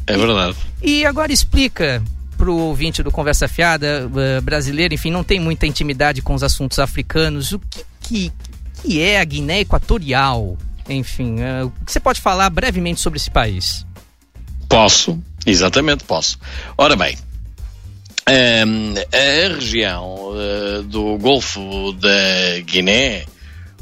É 0.06 0.16
verdade. 0.16 0.56
E 0.80 1.04
agora 1.04 1.32
explica 1.32 2.00
pro 2.36 2.56
ouvinte 2.56 3.02
do 3.02 3.10
Conversa 3.10 3.48
Fiada 3.48 4.08
eh, 4.16 4.40
brasileiro, 4.40 4.94
enfim, 4.94 5.10
não 5.10 5.24
tem 5.24 5.40
muita 5.40 5.66
intimidade 5.66 6.22
com 6.22 6.34
os 6.34 6.44
assuntos 6.44 6.78
africanos, 6.78 7.50
o 7.50 7.58
que, 7.58 7.84
que, 8.00 8.32
que 8.80 9.00
é 9.02 9.20
a 9.20 9.24
Guiné 9.24 9.60
Equatorial? 9.62 10.56
Enfim, 10.88 11.40
eh, 11.40 11.64
o 11.64 11.70
que 11.84 11.90
você 11.90 11.98
pode 11.98 12.20
falar 12.20 12.48
brevemente 12.48 13.00
sobre 13.00 13.16
esse 13.16 13.28
país? 13.28 13.84
Posso, 14.68 15.20
exatamente 15.44 16.04
posso. 16.04 16.38
Ora 16.78 16.94
bem, 16.94 17.18
ehm, 18.28 18.94
a 19.12 19.48
região 19.52 20.30
eh, 20.36 20.82
do 20.84 21.18
Golfo 21.18 21.92
da 21.94 22.60
Guiné, 22.64 23.24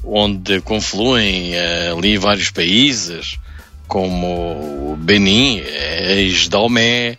onde 0.02 0.62
confluem 0.62 1.52
ali 1.92 2.16
vários 2.16 2.50
países, 2.50 3.38
como 3.86 4.92
o 4.92 4.96
Benin, 4.96 5.60
a 5.60 6.14
Isdomé, 6.14 7.18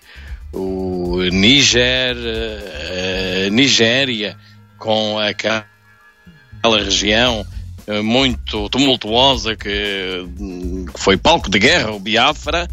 o 0.53 1.21
Níger, 1.31 2.15
eh, 2.17 3.49
Nigéria, 3.51 4.37
com 4.77 5.17
aquela 5.19 5.63
região 6.83 7.45
eh, 7.87 8.01
muito 8.01 8.67
tumultuosa 8.69 9.55
que, 9.55 10.27
foi 10.95 11.15
palco 11.15 11.49
de 11.49 11.57
guerra, 11.57 11.91
o 11.91 11.99
Biafra, 11.99 12.67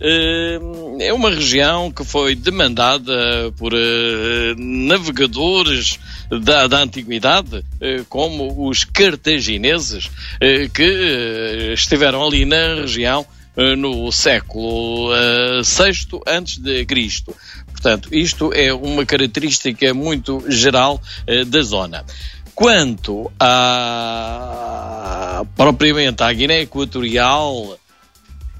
eh, 0.00 0.58
é 1.00 1.12
uma 1.12 1.30
região 1.30 1.90
que 1.90 2.04
foi 2.04 2.34
demandada 2.34 3.52
por 3.56 3.72
eh, 3.74 4.54
navegadores 4.56 5.98
da, 6.40 6.66
da 6.66 6.78
antiguidade, 6.78 7.64
eh, 7.80 8.02
como 8.08 8.68
os 8.68 8.84
cartagineses, 8.84 10.10
eh, 10.40 10.68
que 10.72 10.82
eh, 10.82 11.72
estiveram 11.74 12.26
ali 12.26 12.44
na 12.44 12.76
região 12.76 13.26
no 13.76 14.10
século 14.10 15.10
VI 15.60 16.20
antes 16.26 16.56
de 16.56 16.86
Cristo. 16.86 17.36
Portanto, 17.70 18.08
isto 18.10 18.50
é 18.54 18.72
uma 18.72 19.04
característica 19.04 19.92
muito 19.92 20.42
geral 20.48 20.98
da 21.48 21.60
zona. 21.60 22.02
Quanto 22.54 23.30
a 23.38 25.42
propriamente 25.54 26.22
à 26.22 26.32
Guiné 26.32 26.62
Equatorial, 26.62 27.78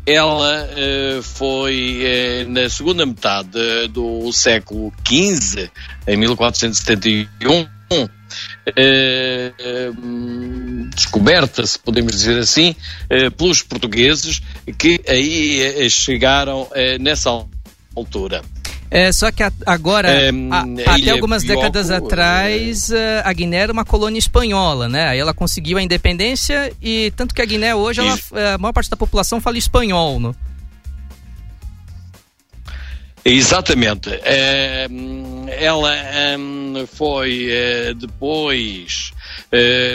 ela 0.06 0.68
eh, 0.76 1.20
foi 1.22 2.00
eh, 2.02 2.44
na 2.48 2.68
segunda 2.68 3.06
metade 3.06 3.86
do 3.90 4.32
século 4.32 4.92
XV, 5.06 5.70
em 6.06 6.16
1471, 6.16 7.68
eh, 8.76 9.52
hum, 9.96 10.90
descoberta, 10.92 11.64
se 11.64 11.78
podemos 11.78 12.12
dizer 12.12 12.38
assim, 12.38 12.74
pelos 13.36 13.62
portugueses 13.62 14.40
que 14.76 15.00
aí 15.08 15.88
chegaram 15.88 16.68
nessa 17.00 17.30
altura. 17.94 18.42
É, 18.94 19.10
só 19.10 19.32
que 19.32 19.42
a- 19.42 19.50
agora, 19.64 20.10
É, 20.10 20.28
a- 20.50 20.58
a 20.58 20.60
até 20.92 20.98
Ilha 20.98 21.12
algumas 21.14 21.42
décadas 21.42 21.90
atrás, 21.90 22.90
eh, 22.90 23.22
a 23.24 23.32
Guiné 23.32 23.56
era 23.56 23.72
uma 23.72 23.86
colônia 23.86 24.18
espanhola, 24.18 24.86
né? 24.86 25.08
Aí 25.08 25.18
ela 25.18 25.32
conseguiu 25.32 25.78
a 25.78 25.82
independência 25.82 26.70
e 26.82 27.10
tanto 27.16 27.34
que 27.34 27.40
a 27.40 27.44
Guiné 27.46 27.74
hoje, 27.74 28.00
ela- 28.00 28.18
eh, 28.34 28.52
a 28.52 28.58
maior 28.58 28.72
parte 28.74 28.90
da 28.90 28.96
população 28.96 29.40
fala 29.40 29.56
espanhol, 29.56 30.20
né? 30.20 30.34
Exatamente. 33.24 34.10
Eh, 34.24 34.88
ela 35.58 35.94
hum, 36.38 36.84
foi 36.92 37.48
depois, 37.96 39.12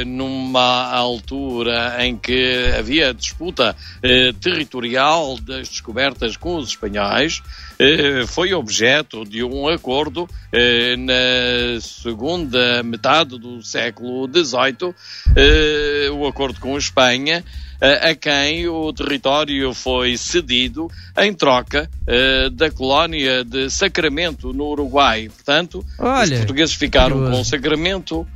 numa 0.05 0.91
altura 0.93 2.05
em 2.05 2.15
que 2.15 2.71
havia 2.77 3.13
disputa 3.13 3.75
eh, 4.03 4.31
territorial 4.39 5.37
das 5.39 5.67
descobertas 5.69 6.37
com 6.37 6.57
os 6.57 6.69
espanhóis, 6.69 7.41
eh, 7.79 8.25
foi 8.27 8.53
objeto 8.53 9.23
de 9.25 9.43
um 9.43 9.67
acordo 9.67 10.27
eh, 10.51 10.95
na 10.95 11.81
segunda 11.81 12.83
metade 12.83 13.39
do 13.39 13.63
século 13.63 14.27
XVIII, 14.27 14.93
eh, 15.35 16.09
o 16.11 16.27
acordo 16.27 16.59
com 16.59 16.75
a 16.75 16.79
Espanha, 16.79 17.43
a 17.79 18.15
quem 18.15 18.67
o 18.67 18.91
território 18.91 19.71
foi 19.71 20.17
cedido 20.17 20.89
em 21.15 21.31
troca 21.31 21.87
eh, 22.07 22.49
da 22.49 22.71
colónia 22.71 23.43
de 23.43 23.69
Sacramento, 23.69 24.51
no 24.51 24.65
Uruguai. 24.69 25.29
Portanto, 25.29 25.85
Olha, 25.99 26.23
os 26.23 26.37
portugueses 26.39 26.73
ficaram 26.73 27.29
com 27.29 27.43
Sacramento 27.43 28.27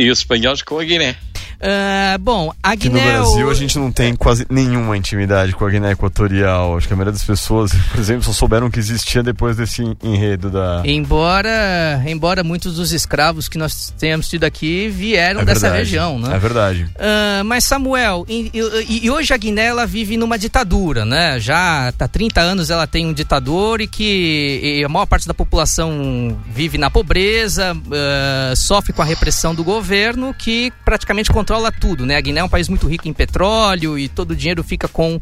e 0.00 0.10
os 0.10 0.18
espanhóis 0.18 0.62
com 0.62 0.78
a 0.78 0.84
Guiné. 0.84 1.16
Ah, 1.62 2.16
bom, 2.18 2.50
a 2.62 2.70
Aqui 2.70 2.88
no 2.88 2.94
Guiné... 2.98 3.12
Brasil 3.12 3.50
a 3.50 3.52
gente 3.54 3.78
não 3.78 3.92
tem 3.92 4.16
quase 4.16 4.46
nenhuma 4.48 4.96
intimidade 4.96 5.52
com 5.52 5.66
a 5.66 5.68
Guiné 5.68 5.90
Equatorial. 5.92 6.74
Acho 6.78 6.86
que 6.88 6.94
a 6.94 6.96
maioria 6.96 7.12
das 7.12 7.22
pessoas, 7.22 7.70
por 7.92 8.00
exemplo, 8.00 8.22
só 8.22 8.32
souberam 8.32 8.70
que 8.70 8.78
existia 8.78 9.22
depois 9.22 9.56
desse 9.58 9.82
enredo 10.02 10.48
da. 10.50 10.80
Embora, 10.86 12.02
embora 12.06 12.42
muitos 12.42 12.76
dos 12.76 12.92
escravos 12.92 13.46
que 13.46 13.58
nós 13.58 13.92
temos 13.98 14.26
tido 14.26 14.44
aqui 14.44 14.88
vieram 14.88 15.42
É 15.42 15.44
dessa 15.44 15.60
verdade. 15.68 15.82
região, 15.84 16.18
né? 16.18 16.34
É 16.34 16.38
verdade. 16.38 16.86
Ah, 16.98 17.42
mas 17.44 17.64
Samuel, 17.64 18.24
e, 18.26 18.50
e- 18.54 19.04
e 19.04 19.10
hoje 19.10 19.34
a 19.34 19.36
Guiné 19.36 19.66
ela 19.66 19.86
vive 19.86 20.16
numa 20.16 20.38
ditadura, 20.38 21.04
né? 21.04 21.38
Já 21.38 21.88
há 21.88 22.08
30 22.08 22.40
anos 22.40 22.70
ela 22.70 22.86
tem 22.86 23.04
um 23.06 23.12
ditador 23.12 23.82
e 23.82 23.86
que 23.86 24.78
e 24.80 24.82
a 24.82 24.88
maior 24.88 25.04
parte 25.04 25.28
da 25.28 25.34
população 25.34 26.38
vive 26.48 26.78
na 26.78 26.88
pobreza, 26.90 27.76
ah, 27.92 28.54
sofre 28.56 28.94
com 28.94 29.02
a 29.02 29.04
repressão 29.04 29.54
do 29.54 29.62
governo 29.62 29.89
que 30.38 30.72
praticamente 30.84 31.30
controla 31.32 31.70
tudo, 31.72 32.06
né? 32.06 32.16
A 32.16 32.20
Guiné 32.20 32.40
é 32.40 32.44
um 32.44 32.48
país 32.48 32.68
muito 32.68 32.86
rico 32.88 33.08
em 33.08 33.12
petróleo 33.12 33.98
e 33.98 34.08
todo 34.08 34.30
o 34.32 34.36
dinheiro 34.36 34.62
fica 34.62 34.86
com, 34.88 35.20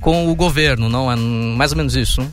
com 0.00 0.30
o 0.30 0.34
governo, 0.34 0.88
não? 0.88 1.10
É 1.10 1.16
mais 1.16 1.72
ou 1.72 1.76
menos 1.76 1.94
isso, 1.94 2.20
né? 2.22 2.28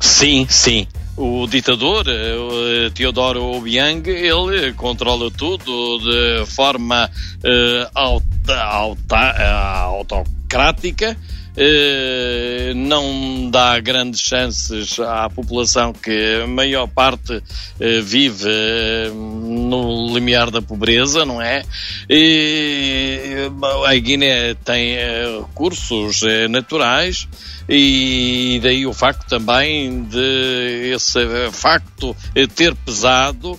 Sim, 0.00 0.46
sim. 0.48 0.86
O 1.16 1.46
ditador, 1.46 2.06
eh, 2.08 2.34
o, 2.36 2.86
eh, 2.86 2.90
Teodoro 2.90 3.44
Obiang, 3.44 4.08
ele 4.08 4.72
controla 4.72 5.30
tudo 5.30 5.98
de 5.98 6.46
forma 6.46 7.08
eh, 7.44 7.88
auta- 7.94 8.62
auta- 8.64 9.82
autocrática, 9.84 11.16
eh, 11.54 12.72
não 12.74 13.50
dá 13.50 13.78
grandes 13.78 14.20
chances 14.20 14.98
à 14.98 15.28
população 15.28 15.92
que 15.92 16.40
a 16.42 16.46
maior 16.46 16.86
parte 16.88 17.42
eh, 17.78 18.00
vive 18.00 18.48
eh, 18.48 19.10
no 19.12 20.14
limiar 20.14 20.50
da 20.50 20.62
pobreza, 20.62 21.26
não 21.26 21.42
é? 21.42 21.62
E 22.08 23.50
a 23.86 23.94
Guiné 23.96 24.54
tem 24.54 24.96
recursos 25.40 26.22
naturais 26.48 27.28
e 27.68 28.58
daí 28.62 28.86
o 28.86 28.94
facto 28.94 29.26
também 29.28 30.04
de 30.04 30.92
esse 30.94 31.20
facto 31.52 32.16
ter 32.56 32.74
pesado 32.74 33.58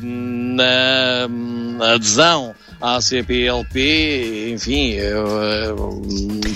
na, 0.00 1.28
na 1.28 1.94
adesão 1.94 2.54
à 2.84 3.00
CPLP, 3.00 4.52
enfim, 4.54 4.92
eh, 4.92 5.72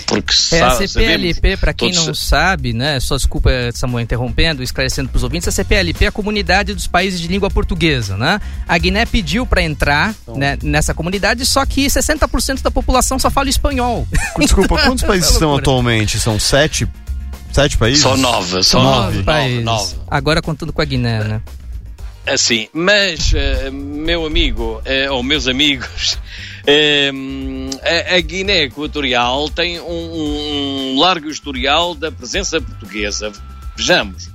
porque 0.05 0.33
É, 0.53 0.61
a 0.61 0.71
CPLP, 0.71 1.57
para 1.57 1.73
quem 1.73 1.91
todos- 1.91 2.05
não 2.07 2.13
sabe, 2.13 2.71
né? 2.71 2.99
Só 2.99 3.15
desculpa, 3.17 3.49
Samuel, 3.73 4.03
interrompendo, 4.03 4.61
esclarecendo 4.61 5.09
para 5.09 5.17
os 5.17 5.23
ouvintes, 5.23 5.47
a 5.47 5.51
CPLP 5.51 6.05
é 6.05 6.07
a 6.09 6.11
comunidade 6.11 6.73
dos 6.75 6.85
países 6.85 7.19
de 7.19 7.27
língua 7.27 7.49
portuguesa, 7.49 8.15
né? 8.15 8.39
A 8.67 8.77
Guiné 8.77 9.05
pediu 9.05 9.45
para 9.45 9.61
entrar 9.63 10.13
Então. 10.23 10.37
né, 10.37 10.57
nessa 10.61 10.93
comunidade, 10.93 11.45
só 11.45 11.65
que 11.65 11.89
60% 11.89 12.61
da 12.61 12.69
população 12.69 13.17
só 13.17 13.31
fala 13.31 13.49
espanhol. 13.49 14.07
Desculpa, 14.39 14.77
quantos 14.83 15.03
países 15.07 15.29
É 15.29 15.33
estão 15.33 15.49
loucura. 15.49 15.63
atualmente? 15.63 16.19
São 16.19 16.39
sete? 16.39 16.87
Sete 17.51 17.75
países? 17.77 18.03
Só 18.03 18.15
nove, 18.15 18.61
só 18.63 18.83
Nove 18.83 18.95
nove, 18.97 19.11
nove, 19.17 19.23
países. 19.23 19.63
nove. 19.65 19.95
Agora 20.07 20.41
contando 20.43 20.71
com 20.71 20.81
a 20.81 20.85
Guiné, 20.85 21.23
né? 21.23 21.41
Assim, 22.29 22.67
mas, 22.73 23.33
eh, 23.33 23.71
meu 23.71 24.25
amigo, 24.25 24.81
eh, 24.85 25.09
ou 25.09 25.23
meus 25.23 25.47
amigos, 25.47 26.17
Eh, 26.67 27.09
a, 27.81 28.15
a 28.17 28.19
Guiné 28.19 28.63
Equatorial 28.63 29.49
tem 29.49 29.79
um, 29.79 30.93
um 30.93 30.99
largo 30.99 31.27
historial 31.27 31.95
da 31.95 32.11
presença 32.11 32.61
portuguesa. 32.61 33.31
Vejamos. 33.75 34.29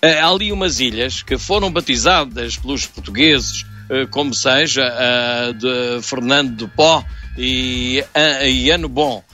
Há 0.00 0.28
ali 0.28 0.52
umas 0.52 0.78
ilhas 0.78 1.22
que 1.22 1.36
foram 1.36 1.72
batizadas 1.72 2.56
pelos 2.56 2.86
portugueses, 2.86 3.66
como 4.10 4.32
seja 4.32 4.84
a 4.84 5.52
de 5.52 6.02
Fernando 6.02 6.54
do 6.54 6.68
Pó 6.68 7.04
e, 7.36 8.04
e 8.46 8.70
Ano 8.70 8.88
Bom, 8.88 9.24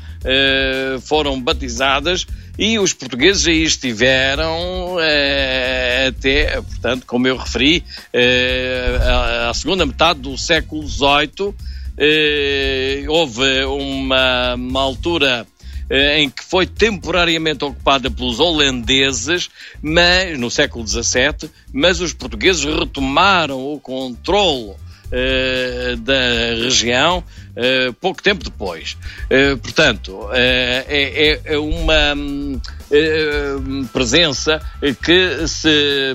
foram 1.02 1.38
batizadas 1.40 2.26
e 2.58 2.78
os 2.78 2.92
portugueses 2.92 3.46
aí 3.46 3.62
estiveram 3.62 4.96
eh, 5.00 6.06
até, 6.08 6.60
portanto, 6.60 7.06
como 7.06 7.26
eu 7.28 7.36
referi, 7.36 7.84
eh, 8.12 8.98
à, 9.02 9.50
à 9.50 9.54
segunda 9.54 9.84
metade 9.84 10.20
do 10.20 10.36
século 10.38 10.86
XVIII, 10.86 11.54
eh, 11.98 13.04
houve 13.08 13.64
uma, 13.64 14.54
uma 14.54 14.80
altura 14.80 15.46
eh, 15.88 16.20
em 16.20 16.28
que 16.28 16.44
foi 16.44 16.66
temporariamente 16.66 17.64
ocupada 17.64 18.10
pelos 18.10 18.40
holandeses, 18.40 19.48
mas 19.80 20.38
no 20.38 20.50
século 20.50 20.86
XVII, 20.86 21.50
mas 21.72 22.00
os 22.00 22.12
portugueses 22.12 22.64
retomaram 22.64 23.72
o 23.72 23.78
controle 23.78 24.74
eh, 25.12 25.96
da 26.00 26.64
região 26.64 27.22
eh, 27.56 27.90
pouco 28.00 28.22
tempo 28.22 28.44
depois. 28.44 28.96
Eh, 29.30 29.56
portanto, 29.56 30.28
eh, 30.32 30.84
é, 30.86 31.54
é 31.54 31.58
uma 31.58 32.14
hum, 32.14 32.60
eh, 32.90 33.54
presença 33.92 34.60
que 35.02 35.48
se 35.48 36.14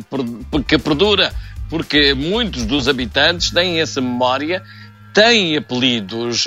que 0.68 0.78
perdura, 0.78 1.34
porque 1.70 2.14
muitos 2.14 2.66
dos 2.66 2.88
habitantes 2.88 3.50
têm 3.50 3.80
essa 3.80 4.00
memória 4.00 4.62
têm 5.14 5.58
apelidos 5.58 6.46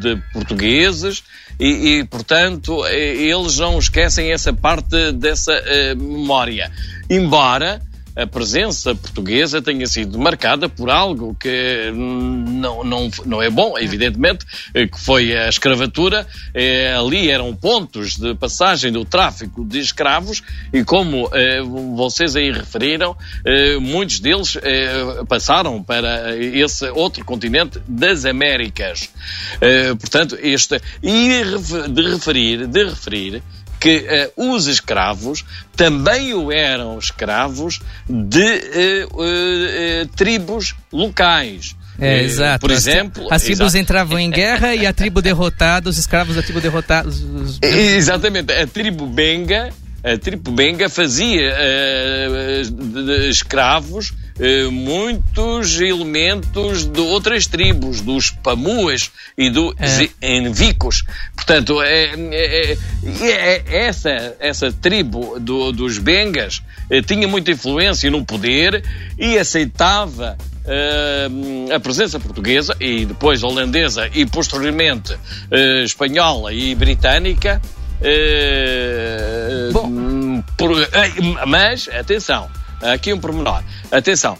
de 0.00 0.16
portugueses 0.32 1.22
e, 1.60 1.98
e, 1.98 2.04
portanto, 2.04 2.86
eles 2.86 3.58
não 3.58 3.78
esquecem 3.78 4.32
essa 4.32 4.54
parte 4.54 5.12
dessa 5.12 5.52
memória. 5.94 6.72
Embora 7.10 7.82
a 8.16 8.26
presença 8.26 8.94
portuguesa 8.94 9.60
tenha 9.60 9.86
sido 9.86 10.18
marcada 10.18 10.70
por 10.70 10.88
algo 10.88 11.36
que 11.38 11.92
não, 11.94 12.82
não, 12.82 13.10
não 13.26 13.42
é 13.42 13.50
bom, 13.50 13.78
evidentemente, 13.78 14.46
eh, 14.72 14.86
que 14.86 14.98
foi 14.98 15.36
a 15.36 15.48
escravatura. 15.48 16.26
Eh, 16.54 16.94
ali 16.96 17.30
eram 17.30 17.54
pontos 17.54 18.16
de 18.16 18.34
passagem 18.34 18.90
do 18.90 19.04
tráfico 19.04 19.62
de 19.62 19.80
escravos 19.80 20.42
e, 20.72 20.82
como 20.82 21.28
eh, 21.34 21.60
vocês 21.94 22.34
aí 22.36 22.50
referiram, 22.50 23.16
muitos 23.80 24.20
deles 24.20 24.56
passaram 25.28 25.82
para 25.82 26.36
esse 26.36 26.88
outro 26.90 27.24
continente 27.24 27.80
das 27.86 28.24
Américas. 28.24 29.10
Portanto, 30.00 30.38
este. 30.40 30.80
E 31.02 31.42
de 31.88 32.02
referir, 32.02 32.66
de 32.66 32.84
referir 32.84 33.42
que 33.78 34.04
eh, 34.08 34.30
os 34.36 34.66
escravos 34.66 35.44
também 35.76 36.32
o 36.34 36.50
eram 36.50 36.98
escravos 36.98 37.80
de 38.08 38.42
eh, 38.42 40.06
tribos 40.16 40.74
locais. 40.92 41.74
É, 41.98 42.22
exato. 42.22 42.60
Por 42.60 42.72
As- 42.72 42.86
exemplo. 42.86 43.26
As 43.32 43.42
tribos 43.42 43.68
exato. 43.68 43.78
entravam 43.82 44.18
em 44.18 44.30
guerra 44.30 44.74
e 44.74 44.86
a 44.86 44.92
tribo 44.92 45.22
derrotada, 45.22 45.88
os 45.88 45.96
escravos 45.96 46.36
da 46.36 46.42
tribo 46.42 46.60
derrotada. 46.60 47.08
os- 47.08 47.58
Exatamente, 47.62 48.52
a 48.52 48.66
tribo 48.66 49.06
Benga, 49.06 49.70
a 50.04 50.18
tribo 50.18 50.50
Benga 50.50 50.88
fazia 50.90 51.52
eh, 51.56 52.62
de- 52.70 53.04
de 53.22 53.28
escravos 53.30 54.12
eh, 54.38 54.64
muitos 54.64 55.80
elementos 55.80 56.84
de 56.84 57.00
outras 57.00 57.46
tribos, 57.46 58.00
dos 58.00 58.30
Pamuas 58.30 59.10
e 59.36 59.48
dos 59.50 59.74
É. 60.20 60.36
Envicos. 60.38 61.04
Portanto, 61.34 61.80
é, 61.82 62.04
é- 62.14 62.72
é- 62.72 62.78
é- 63.22 63.62
essa, 63.86 64.36
essa 64.40 64.72
tribo 64.72 65.38
do- 65.40 65.72
dos 65.72 65.98
Bengas 65.98 66.62
eh, 66.90 67.00
tinha 67.02 67.26
muita 67.26 67.50
influência 67.50 68.10
no 68.10 68.24
poder 68.24 68.84
e 69.18 69.38
aceitava 69.38 70.36
eh, 70.68 71.28
a 71.74 71.78
presença 71.78 72.18
portuguesa 72.18 72.76
e 72.80 73.04
depois 73.06 73.42
holandesa 73.44 74.10
e 74.12 74.26
posteriormente 74.26 75.16
espanhola 75.84 76.52
e 76.52 76.74
britânica. 76.74 77.62
Bom. 79.72 80.42
por- 80.56 80.76
mas, 81.46 81.88
atenção, 81.88 82.48
aqui 82.82 83.12
um 83.12 83.18
pormenor. 83.20 83.62
Atenção, 83.90 84.38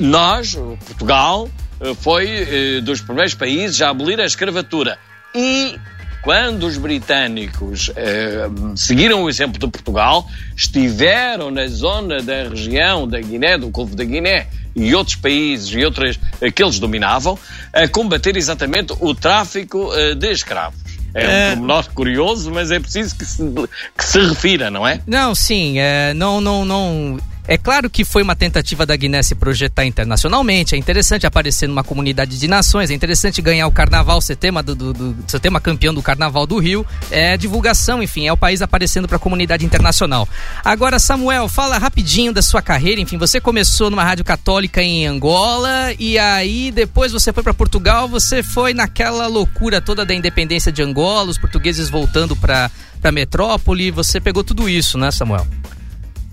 nós, 0.00 0.54
Portugal, 0.86 1.48
eh, 1.80 1.94
foi 2.00 2.26
eh, 2.28 2.80
dos 2.80 3.00
primeiros 3.00 3.34
países 3.34 3.80
a 3.82 3.90
abolir 3.90 4.20
a 4.20 4.24
escravatura. 4.24 4.98
E 5.34 5.76
quando 6.22 6.66
os 6.66 6.76
britânicos 6.76 7.90
eh, 7.94 8.48
seguiram 8.74 9.22
o 9.24 9.28
exemplo 9.28 9.58
de 9.60 9.68
Portugal, 9.68 10.26
estiveram 10.56 11.50
na 11.50 11.66
zona 11.68 12.20
da 12.22 12.48
região 12.48 13.06
da 13.06 13.20
Guiné, 13.20 13.56
do 13.58 13.68
Golfo 13.68 13.94
da 13.94 14.04
Guiné 14.04 14.48
e 14.74 14.94
outros 14.94 15.16
países 15.16 15.68
e 15.72 15.84
outras 15.84 16.18
eh, 16.40 16.50
que 16.50 16.62
eles 16.62 16.78
dominavam, 16.78 17.38
a 17.72 17.86
combater 17.88 18.36
exatamente 18.36 18.92
o 19.00 19.14
tráfico 19.14 19.92
eh, 19.94 20.14
de 20.14 20.30
escravos. 20.32 20.80
É 21.14 21.26
um 21.26 21.30
É. 21.30 21.50
pormenor 21.50 21.88
curioso, 21.94 22.50
mas 22.50 22.70
é 22.70 22.78
preciso 22.78 23.16
que 23.16 23.24
se, 23.24 23.42
que 23.96 24.04
se 24.04 24.18
refira, 24.20 24.70
não 24.70 24.86
é? 24.86 25.00
Não, 25.06 25.34
sim, 25.34 25.76
não, 26.14 26.42
não, 26.42 26.62
não. 26.62 27.18
É 27.48 27.56
claro 27.56 27.88
que 27.88 28.04
foi 28.04 28.22
uma 28.22 28.34
tentativa 28.34 28.84
da 28.84 28.96
Guiné 28.96 29.22
se 29.22 29.34
projetar 29.34 29.84
internacionalmente. 29.84 30.74
É 30.74 30.78
interessante 30.78 31.26
aparecer 31.26 31.68
numa 31.68 31.84
comunidade 31.84 32.38
de 32.38 32.48
nações. 32.48 32.90
É 32.90 32.94
interessante 32.94 33.40
ganhar 33.40 33.66
o 33.68 33.70
carnaval, 33.72 34.20
ser 34.20 34.34
tema, 34.36 34.62
do, 34.62 34.74
do, 34.74 34.92
do- 34.92 35.16
ser 35.28 35.38
tema 35.38 35.60
campeão 35.60 35.94
do 35.94 36.02
carnaval 36.02 36.46
do 36.46 36.58
Rio. 36.58 36.84
É 37.10 37.36
divulgação, 37.36 38.02
enfim, 38.02 38.26
é 38.26 38.32
o 38.32 38.36
país 38.36 38.62
aparecendo 38.62 39.06
para 39.06 39.16
a 39.16 39.20
comunidade 39.20 39.64
internacional. 39.64 40.28
Agora, 40.64 40.98
Samuel, 40.98 41.48
fala 41.48 41.78
rapidinho 41.78 42.32
da 42.32 42.42
sua 42.42 42.60
carreira. 42.60 43.00
Enfim, 43.00 43.16
você 43.16 43.40
começou 43.40 43.90
numa 43.90 44.02
rádio 44.02 44.24
católica 44.24 44.82
em 44.82 45.06
Angola 45.06 45.92
e 45.98 46.18
aí 46.18 46.72
depois 46.72 47.12
você 47.12 47.32
foi 47.32 47.44
para 47.44 47.54
Portugal. 47.54 48.08
Você 48.08 48.42
foi 48.42 48.74
naquela 48.74 49.26
loucura 49.28 49.80
toda 49.80 50.04
da 50.04 50.14
independência 50.14 50.72
de 50.72 50.82
Angola, 50.82 51.30
os 51.30 51.38
portugueses 51.38 51.88
voltando 51.88 52.34
para 52.34 52.70
para 53.00 53.12
metrópole. 53.12 53.90
Você 53.92 54.20
pegou 54.20 54.42
tudo 54.42 54.68
isso, 54.68 54.98
né, 54.98 55.10
Samuel? 55.12 55.46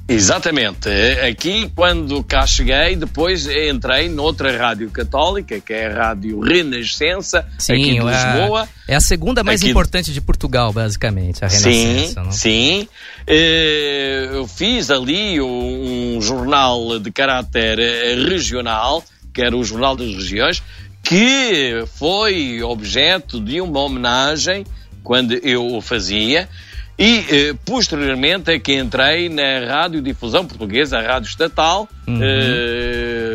Exatamente. 0.07 0.89
Eh, 0.89 1.27
Aqui, 1.29 1.71
quando 1.73 2.21
cá 2.23 2.45
cheguei, 2.45 2.95
depois 2.95 3.47
entrei 3.47 4.09
noutra 4.09 4.55
rádio 4.57 4.89
católica, 4.91 5.59
que 5.61 5.71
é 5.73 5.87
a 5.87 6.07
Rádio 6.07 6.39
Renascença, 6.41 7.39
aqui 7.39 7.81
de 7.93 7.97
é 7.99 8.03
Lisboa. 8.03 8.67
É 8.87 8.95
a 8.95 8.99
segunda 8.99 9.43
mais 9.43 9.61
Aqui- 9.61 9.69
importante 9.71 10.11
de 10.11 10.19
Portugal, 10.19 10.73
basicamente, 10.73 11.43
a 11.45 11.49
Sim, 11.49 11.69
Renascença. 11.69 12.23
não? 12.23 12.31
sim. 12.31 12.87
Eh, 13.25 14.29
Eu 14.33 14.45
fiz 14.47 14.89
ali 14.89 15.39
um, 15.39 16.17
um 16.17 16.21
jornal 16.21 16.99
de 16.99 17.09
caráter 17.11 17.79
eh, 17.79 18.15
regional, 18.15 19.01
que 19.33 19.41
era 19.41 19.55
o 19.55 19.63
Jornal 19.63 19.95
das 19.95 20.13
Regiões, 20.13 20.61
que 21.01 21.83
foi 21.95 22.61
objeto 22.61 23.39
de 23.39 23.61
uma 23.61 23.79
homenagem 23.79 24.65
quando 25.03 25.33
eu 25.33 25.65
o 25.75 25.81
fazia. 25.81 26.49
E 26.97 27.25
eh, 27.29 27.55
posteriormente 27.65 28.51
é 28.51 28.59
que 28.59 28.75
entrei 28.75 29.27
na 29.27 29.65
Radiodifusão 29.67 30.45
Portuguesa, 30.45 30.99
a 30.99 31.01
Rádio 31.01 31.27
Estatal, 31.27 31.89
Uhum. 32.07 32.19
eh, 32.21 33.32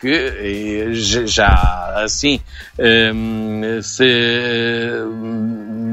que 0.00 0.08
eh, 0.08 0.88
já 1.26 2.02
assim 2.04 2.40
eh, 2.78 3.12
se 3.82 4.04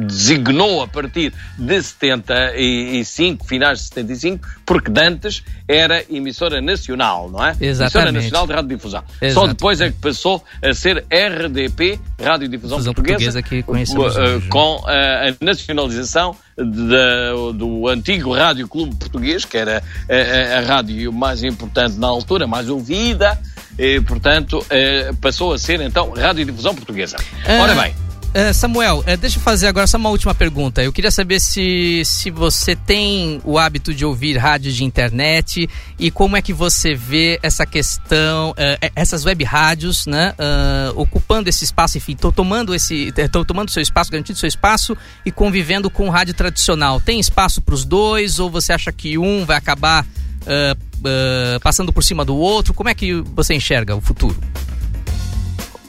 designou 0.07 0.83
a 0.83 0.87
partir 0.87 1.33
de 1.57 1.81
75, 1.81 3.45
finais 3.45 3.79
de 3.79 3.85
75, 3.85 4.47
porque 4.65 4.89
de 4.91 5.01
antes 5.01 5.43
era 5.67 6.03
emissora 6.09 6.61
nacional, 6.61 7.29
não 7.29 7.43
é? 7.43 7.49
Emissora 7.51 7.65
Exatamente. 7.69 8.13
Nacional 8.15 8.47
de 8.47 8.53
Radiodifusão. 8.53 9.03
Só 9.19 9.25
Exato. 9.25 9.47
depois 9.47 9.81
é 9.81 9.89
que 9.89 9.97
passou 9.99 10.43
a 10.63 10.73
ser 10.73 11.05
RDP, 11.11 11.99
Radiodifusão 12.21 12.77
Difusão 12.77 12.93
Portuguesa, 12.93 13.41
Portuguesa, 13.41 13.99
hoje. 13.99 14.47
com 14.49 14.75
uh, 14.77 14.85
a 14.87 15.35
nacionalização 15.45 16.35
da- 16.57 17.51
do 17.53 17.87
antigo 17.87 18.33
Rádio 18.33 18.67
Clube 18.67 18.95
Português, 18.95 19.43
que 19.43 19.57
era 19.57 19.81
a, 20.09 20.55
a- 20.55 20.59
a 20.59 20.61
rádio 20.61 21.11
mais 21.11 21.43
importante 21.43 21.97
na 21.97 22.07
altura, 22.07 22.45
mais 22.47 22.69
ouvida, 22.69 23.37
e, 23.77 23.99
portanto, 24.01 24.65
eh, 24.69 25.11
passou 25.21 25.53
a 25.53 25.57
ser 25.57 25.81
então 25.81 26.11
Radiodifusão 26.11 26.75
Portuguesa. 26.75 27.17
Ah, 27.45 27.61
Ora 27.61 27.75
bem, 27.75 27.93
ah, 28.37 28.51
Samuel, 28.51 29.01
ah, 29.07 29.15
deixa 29.15 29.37
eu 29.37 29.41
fazer 29.41 29.65
agora 29.65 29.87
só 29.87 29.95
uma 29.95 30.09
última 30.09 30.35
pergunta. 30.35 30.83
Eu 30.83 30.91
queria 30.91 31.09
saber 31.09 31.39
se, 31.39 32.01
se 32.03 32.29
você 32.29 32.75
tem 32.75 33.39
o 33.45 33.57
hábito 33.57 33.93
de 33.93 34.03
ouvir 34.03 34.35
rádio 34.35 34.73
de 34.73 34.83
internet 34.83 35.69
e 35.97 36.11
como 36.11 36.35
é 36.35 36.41
que 36.41 36.51
você 36.51 36.93
vê 36.93 37.39
essa 37.41 37.65
questão, 37.65 38.53
eh, 38.57 38.91
essas 38.93 39.23
web 39.23 39.41
rádios, 39.45 40.05
né, 40.05 40.33
ah, 40.37 40.91
ocupando 40.97 41.47
esse 41.47 41.63
espaço, 41.63 41.97
enfim, 41.97 42.13
tô 42.13 42.29
tomando 42.29 42.75
esse, 42.75 43.13
eh, 43.15 43.29
tô 43.29 43.45
tomando 43.45 43.71
seu 43.71 43.81
espaço, 43.81 44.11
garantindo 44.11 44.37
seu 44.37 44.49
espaço 44.49 44.97
e 45.25 45.31
convivendo 45.31 45.89
com 45.89 46.09
o 46.09 46.11
rádio 46.11 46.33
tradicional. 46.33 46.99
Tem 46.99 47.21
espaço 47.21 47.61
para 47.61 47.73
os 47.73 47.85
dois 47.85 48.37
ou 48.37 48.49
você 48.49 48.73
acha 48.73 48.91
que 48.91 49.17
um 49.17 49.45
vai 49.45 49.55
acabar 49.55 50.05
ah, 50.47 51.59
passando 51.61 51.91
por 51.93 52.03
cima 52.03 52.23
do 52.25 52.35
outro? 52.35 52.73
Como 52.73 52.89
é 52.89 52.93
que 52.93 53.13
você 53.35 53.53
enxerga 53.53 53.95
o 53.95 54.01
futuro? 54.01 54.37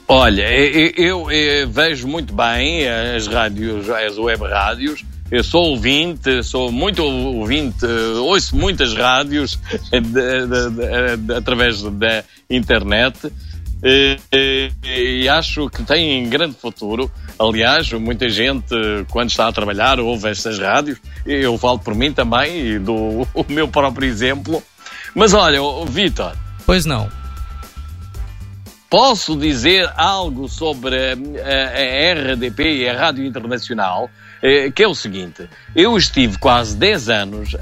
Olha, 0.09 0.43
eu, 0.55 0.93
eu, 0.97 1.31
eu 1.33 1.69
vejo 1.69 2.07
muito 2.07 2.33
bem 2.33 2.89
as 2.89 3.27
rádios, 3.27 3.91
as 3.91 4.17
web 4.17 4.45
rádios. 4.45 5.05
Eu 5.29 5.43
sou 5.43 5.71
ouvinte, 5.71 6.45
sou 6.45 6.71
muito 6.71 7.03
ouvinte, 7.03 7.85
ouço 7.85 8.55
muitas 8.55 8.95
rádios 8.95 9.59
de- 9.91 10.01
de- 10.01 11.17
de- 11.17 11.35
através 11.35 11.83
da 11.83 12.23
internet 12.49 13.19
eh, 13.87 14.17
eh, 14.33 14.71
e 15.23 15.29
acho 15.29 15.71
que 15.71 15.83
têm 15.85 16.29
grande 16.29 16.57
futuro. 16.57 17.11
Aliás, 17.39 17.93
muita 17.93 18.29
gente, 18.29 18.75
quando 19.11 19.31
está 19.31 19.47
a 19.47 19.53
trabalhar, 19.53 20.01
ouve 20.01 20.29
estas 20.29 20.59
rádios. 20.59 20.99
Eu 21.25 21.57
falo 21.59 21.79
por 21.79 21.95
mim 21.95 22.13
também 22.13 22.59
e 22.67 22.79
dou 22.79 23.27
o 23.35 23.45
meu 23.49 23.69
próprio 23.69 24.09
exemplo. 24.09 24.63
Mas 25.15 25.33
olha, 25.35 25.59
Vitor, 25.89 26.33
Pois 26.67 26.85
não. 26.85 27.09
Posso 28.89 29.37
dizer 29.37 29.91
algo 29.97 30.49
sobre 30.49 30.97
a, 30.97 31.13
a- 31.13 32.11
a 32.11 32.33
RDP 32.33 32.79
e 32.83 32.89
a 32.89 32.97
Rádio 32.99 33.25
Internacional, 33.27 34.09
eh, 34.09 34.11
que 34.75 34.83
é 34.83 34.89
o 34.89 34.95
seguinte: 34.95 35.49
eu 35.75 35.97
estive 35.97 36.39
quase 36.39 36.77
10 36.77 37.09
anos 37.09 37.57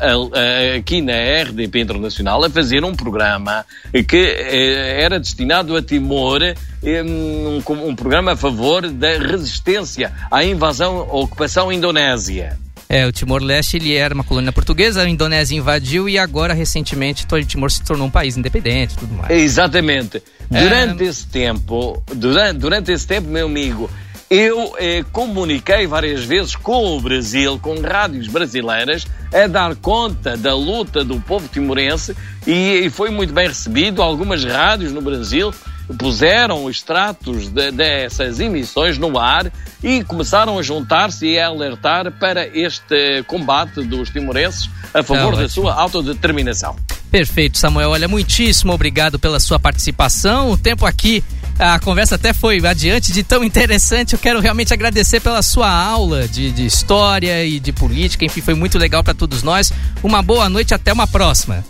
aqui 0.76 1.00
na 1.00 1.12
RDP 1.12 1.80
Internacional 1.80 2.44
a 2.44 2.50
fazer 2.50 2.84
um 2.84 2.94
programa 2.94 3.64
que 4.08 4.16
eh, 4.16 5.02
era 5.02 5.18
destinado 5.18 5.76
a 5.76 5.82
Timor, 5.82 6.42
eh, 6.42 7.02
um, 7.02 7.94
programa 7.94 8.32
a 8.32 8.36
favor 8.36 8.88
da 8.90 9.18
resistência 9.18 10.12
à 10.30 10.44
invasão, 10.44 10.98
à 10.98 11.16
ocupação 11.16 11.72
indonésia. 11.72 12.58
É, 12.88 13.06
o 13.06 13.12
Timor-Leste 13.12 13.78
ele 13.78 13.94
era 13.94 14.14
uma 14.14 14.22
colônia 14.22 14.52
portuguesa, 14.52 15.02
a 15.02 15.08
Indonésia 15.08 15.56
invadiu 15.56 16.08
e 16.08 16.18
agora, 16.18 16.52
recentemente, 16.52 17.26
o 17.30 17.44
Timor 17.44 17.70
se 17.70 17.82
tornou 17.82 18.06
um 18.06 18.10
país 18.10 18.36
independente 18.36 18.94
e 18.94 18.98
tudo 18.98 19.14
mais. 19.14 19.30
Exatamente. 19.30 20.22
Durante 20.50 21.02
esse 21.02 21.26
tempo, 21.26 22.02
durante, 22.14 22.58
durante 22.58 22.92
esse 22.92 23.06
tempo, 23.06 23.28
meu 23.28 23.46
amigo, 23.46 23.90
eu 24.34 24.74
eh, 24.78 25.04
comuniquei 25.12 25.86
várias 25.86 26.24
vezes 26.24 26.56
com 26.56 26.96
o 26.96 27.00
Brasil, 27.00 27.58
com 27.60 27.80
rádios 27.80 28.26
brasileiras, 28.28 29.06
a 29.32 29.46
dar 29.46 29.76
conta 29.76 30.36
da 30.36 30.54
luta 30.54 31.04
do 31.04 31.20
povo 31.20 31.46
timorense 31.48 32.16
e, 32.46 32.82
e 32.84 32.90
foi 32.90 33.10
muito 33.10 33.32
bem 33.32 33.48
recebido. 33.48 34.02
Algumas 34.02 34.44
rádios 34.44 34.92
no 34.92 35.00
Brasil 35.00 35.52
puseram 35.98 36.68
extratos 36.70 37.48
de- 37.48 37.70
dessas 37.70 38.40
emissões 38.40 38.96
no 38.98 39.18
ar 39.18 39.52
e 39.82 40.02
começaram 40.04 40.58
a 40.58 40.62
juntar-se 40.62 41.26
e 41.26 41.38
a 41.38 41.46
alertar 41.46 42.10
para 42.12 42.46
este 42.46 43.22
combate 43.26 43.82
dos 43.82 44.08
timorenses 44.10 44.68
a 44.94 45.02
favor 45.02 45.32
da 45.32 45.42
ótimo. 45.44 45.48
sua 45.48 45.74
autodeterminação. 45.74 46.74
Perfeito, 47.10 47.58
Samuel. 47.58 47.90
Olha, 47.90 48.08
muitíssimo 48.08 48.72
obrigado 48.72 49.18
pela 49.18 49.38
sua 49.38 49.58
participação. 49.60 50.50
O 50.50 50.56
tempo 50.58 50.84
aqui, 50.86 51.22
a 51.58 51.78
conversa 51.78 52.16
até 52.16 52.32
foi 52.32 52.64
adiante 52.66 53.12
de 53.12 53.22
tão 53.22 53.44
interessante. 53.44 54.14
Eu 54.14 54.18
quero 54.18 54.40
realmente 54.40 54.72
agradecer 54.72 55.20
pela 55.20 55.42
sua 55.42 55.70
aula 55.70 56.26
de, 56.26 56.50
de 56.50 56.66
história 56.66 57.44
e 57.44 57.60
de 57.60 57.72
política. 57.72 58.24
Enfim, 58.24 58.40
foi 58.40 58.54
muito 58.54 58.78
legal 58.78 59.04
para 59.04 59.14
todos 59.14 59.42
nós. 59.42 59.72
Uma 60.02 60.22
boa 60.22 60.48
noite, 60.48 60.74
até 60.74 60.92
uma 60.92 61.06
próxima. 61.06 61.64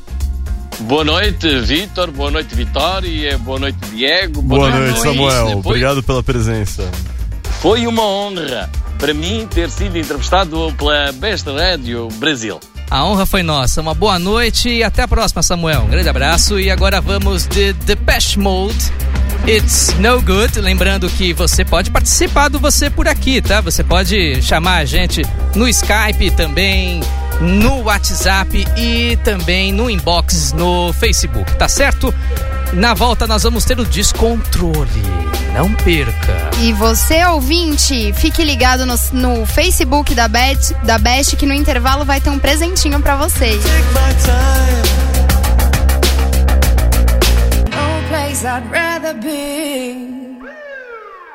Boa 0.80 1.04
noite, 1.04 1.60
Vitor. 1.60 2.10
Boa 2.10 2.30
noite, 2.30 2.54
Vitória. 2.54 3.38
Boa 3.38 3.58
noite, 3.58 3.78
Diego. 3.94 4.42
Boa 4.42 4.70
noite, 4.70 5.00
Samuel. 5.00 5.46
Foi, 5.46 5.72
Obrigado 5.72 6.02
pela 6.02 6.22
presença. 6.22 6.90
Foi 7.60 7.86
uma 7.86 8.02
honra 8.02 8.70
para 8.98 9.14
mim 9.14 9.46
ter 9.50 9.70
sido 9.70 9.96
entrevistado 9.98 10.74
pela 10.76 11.12
Best 11.12 11.48
Radio 11.48 12.08
Brasil. 12.14 12.58
A 12.90 13.04
honra 13.04 13.26
foi 13.26 13.42
nossa. 13.42 13.80
Uma 13.80 13.94
boa 13.94 14.18
noite 14.18 14.68
e 14.68 14.82
até 14.82 15.02
a 15.02 15.08
próxima, 15.08 15.42
Samuel. 15.42 15.82
Um 15.82 15.88
grande 15.88 16.08
abraço. 16.08 16.58
E 16.58 16.70
agora 16.70 17.00
vamos 17.00 17.46
de 17.46 17.72
Depeche 17.72 18.38
Mode. 18.38 18.92
It's 19.46 19.94
no 19.98 20.22
good. 20.22 20.58
Lembrando 20.58 21.06
que 21.10 21.34
você 21.34 21.66
pode 21.66 21.90
participar 21.90 22.48
do 22.48 22.58
Você 22.58 22.88
por 22.88 23.06
aqui, 23.06 23.42
tá? 23.42 23.60
Você 23.60 23.84
pode 23.84 24.40
chamar 24.40 24.76
a 24.76 24.84
gente 24.86 25.20
no 25.54 25.68
Skype 25.68 26.30
também, 26.30 27.02
no 27.42 27.82
WhatsApp 27.82 28.66
e 28.74 29.18
também 29.22 29.70
no 29.70 29.90
inbox 29.90 30.54
no 30.54 30.94
Facebook, 30.94 31.54
tá 31.56 31.68
certo? 31.68 32.12
Na 32.72 32.94
volta 32.94 33.26
nós 33.26 33.42
vamos 33.42 33.66
ter 33.66 33.78
o 33.78 33.84
descontrole. 33.84 35.02
Não 35.52 35.70
perca. 35.74 36.50
E 36.62 36.72
você, 36.72 37.22
ouvinte, 37.26 38.14
fique 38.14 38.42
ligado 38.42 38.86
no, 38.86 38.94
no 39.12 39.44
Facebook 39.44 40.14
da, 40.14 40.26
Bet, 40.26 40.74
da 40.84 40.96
Best, 40.96 41.36
que 41.36 41.44
no 41.44 41.52
intervalo 41.52 42.02
vai 42.02 42.18
ter 42.18 42.30
um 42.30 42.38
presentinho 42.38 42.98
pra 43.00 43.14
vocês. 43.14 43.62
No 43.62 45.13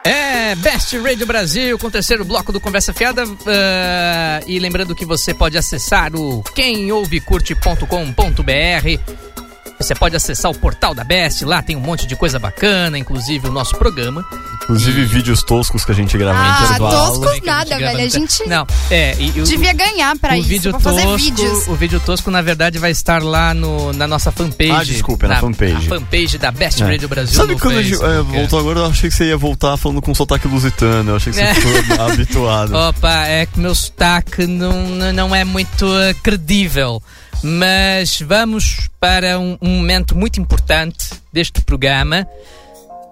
É, 0.04 0.54
Best 0.56 0.95
Radio 1.00 1.26
Brasil 1.26 1.80
com 1.80 1.88
o 1.88 1.91
terceiro 1.91 2.24
bloco 2.24 2.52
do 2.52 2.60
Conversa 2.60 2.93
Fiada. 2.93 3.24
ah, 3.48 4.41
e 4.45 4.60
lembrando 4.60 4.93
que 4.93 5.06
você 5.06 5.34
pode 5.34 5.58
acessar 5.58 6.15
o 6.15 6.43
quemouvecurte.com.br. 6.54 9.29
Você 9.80 9.96
pode 9.96 10.15
acessar 10.15 10.52
o 10.52 10.56
portal 10.56 10.94
da 10.94 11.04
Best, 11.06 11.46
lá 11.46 11.62
tem 11.62 11.76
um 11.76 11.80
monte 11.80 12.06
de 12.06 12.15
coisa 12.15 12.38
bacana, 12.38 12.98
inclusive 13.00 13.48
o 13.48 13.52
nosso 13.52 13.76
programa. 13.78 14.26
Inclusive 14.63 15.06
vídeos 15.06 15.42
toscos 15.42 15.86
que 15.86 15.92
a 15.92 15.96
gente 15.96 16.15
grava 16.18 16.38
Ah, 16.38 16.63
intervalo. 16.65 16.92
tosco 17.08 17.22
Que 17.22 17.28
a 17.30 17.34
gente 17.34 17.46
nada, 17.46 17.78
velho. 17.78 18.00
A 18.06 18.08
gente 18.10 18.48
Não, 18.48 18.68
é, 18.92 19.15
e, 19.18 19.32
e 19.38 19.42
o- 19.42 19.46
devia 19.46 19.74
ganhar 19.74 20.15
pra 20.18 20.34
o 20.34 20.36
isso, 20.36 20.48
vídeo 20.50 20.72
pra 20.72 20.80
fazer 20.82 21.02
tosco, 21.04 21.18
vídeos. 21.18 21.68
o 21.68 21.76
vídeo 21.76 22.00
tosco 22.02 22.30
na 22.30 22.42
verdade 22.42 22.78
vai 22.78 22.92
estar 22.92 23.24
lá 23.24 23.54
no, 23.54 23.94
na 23.94 24.06
nossa 24.06 24.32
fanpage. 24.32 24.72
Ah, 24.72 24.84
desculpa, 24.84 25.26
é 25.26 25.30
na 25.30 25.36
fanpage. 25.39 25.74
Na 25.74 25.82
fanpage 25.82 26.38
da 26.38 26.52
Best 26.52 26.84
É. 26.84 26.86
Radio 26.86 27.08
Brasil 27.08 27.36
Sabe 27.36 27.54
no 27.54 27.60
quando 27.60 27.78
a 27.78 27.82
gente 27.82 27.96
é, 27.96 27.98
Facebook. 28.00 28.38
voltou 28.38 28.60
agora? 28.60 28.80
Eu 28.82 28.86
achei 28.88 29.10
que 29.10 29.15
você 29.15 29.26
ia 29.30 29.38
voltar 29.38 29.78
falando 29.78 30.02
com 30.02 30.13
sotaque 30.13 30.48
lusitano. 30.48 31.12
Eu 31.12 31.15
achei 31.15 31.32
que 31.32 31.39
você 31.39 31.46
É. 31.46 31.54
ficou 31.56 32.06
habituado. 32.06 32.76
Opa, 32.76 33.26
é 33.28 33.46
que 33.46 33.60
meu 33.60 33.74
sotaque 33.74 34.46
não, 34.46 34.88
não 35.13 35.34
é 35.34 35.44
muito 35.46 35.88
credível. 36.22 37.02
Mas 37.43 38.19
vamos 38.21 38.89
para 38.99 39.39
um, 39.39 39.58
um 39.62 39.69
momento 39.78 40.15
muito 40.15 40.39
importante 40.41 41.10
deste 41.32 41.62
programa 41.62 42.28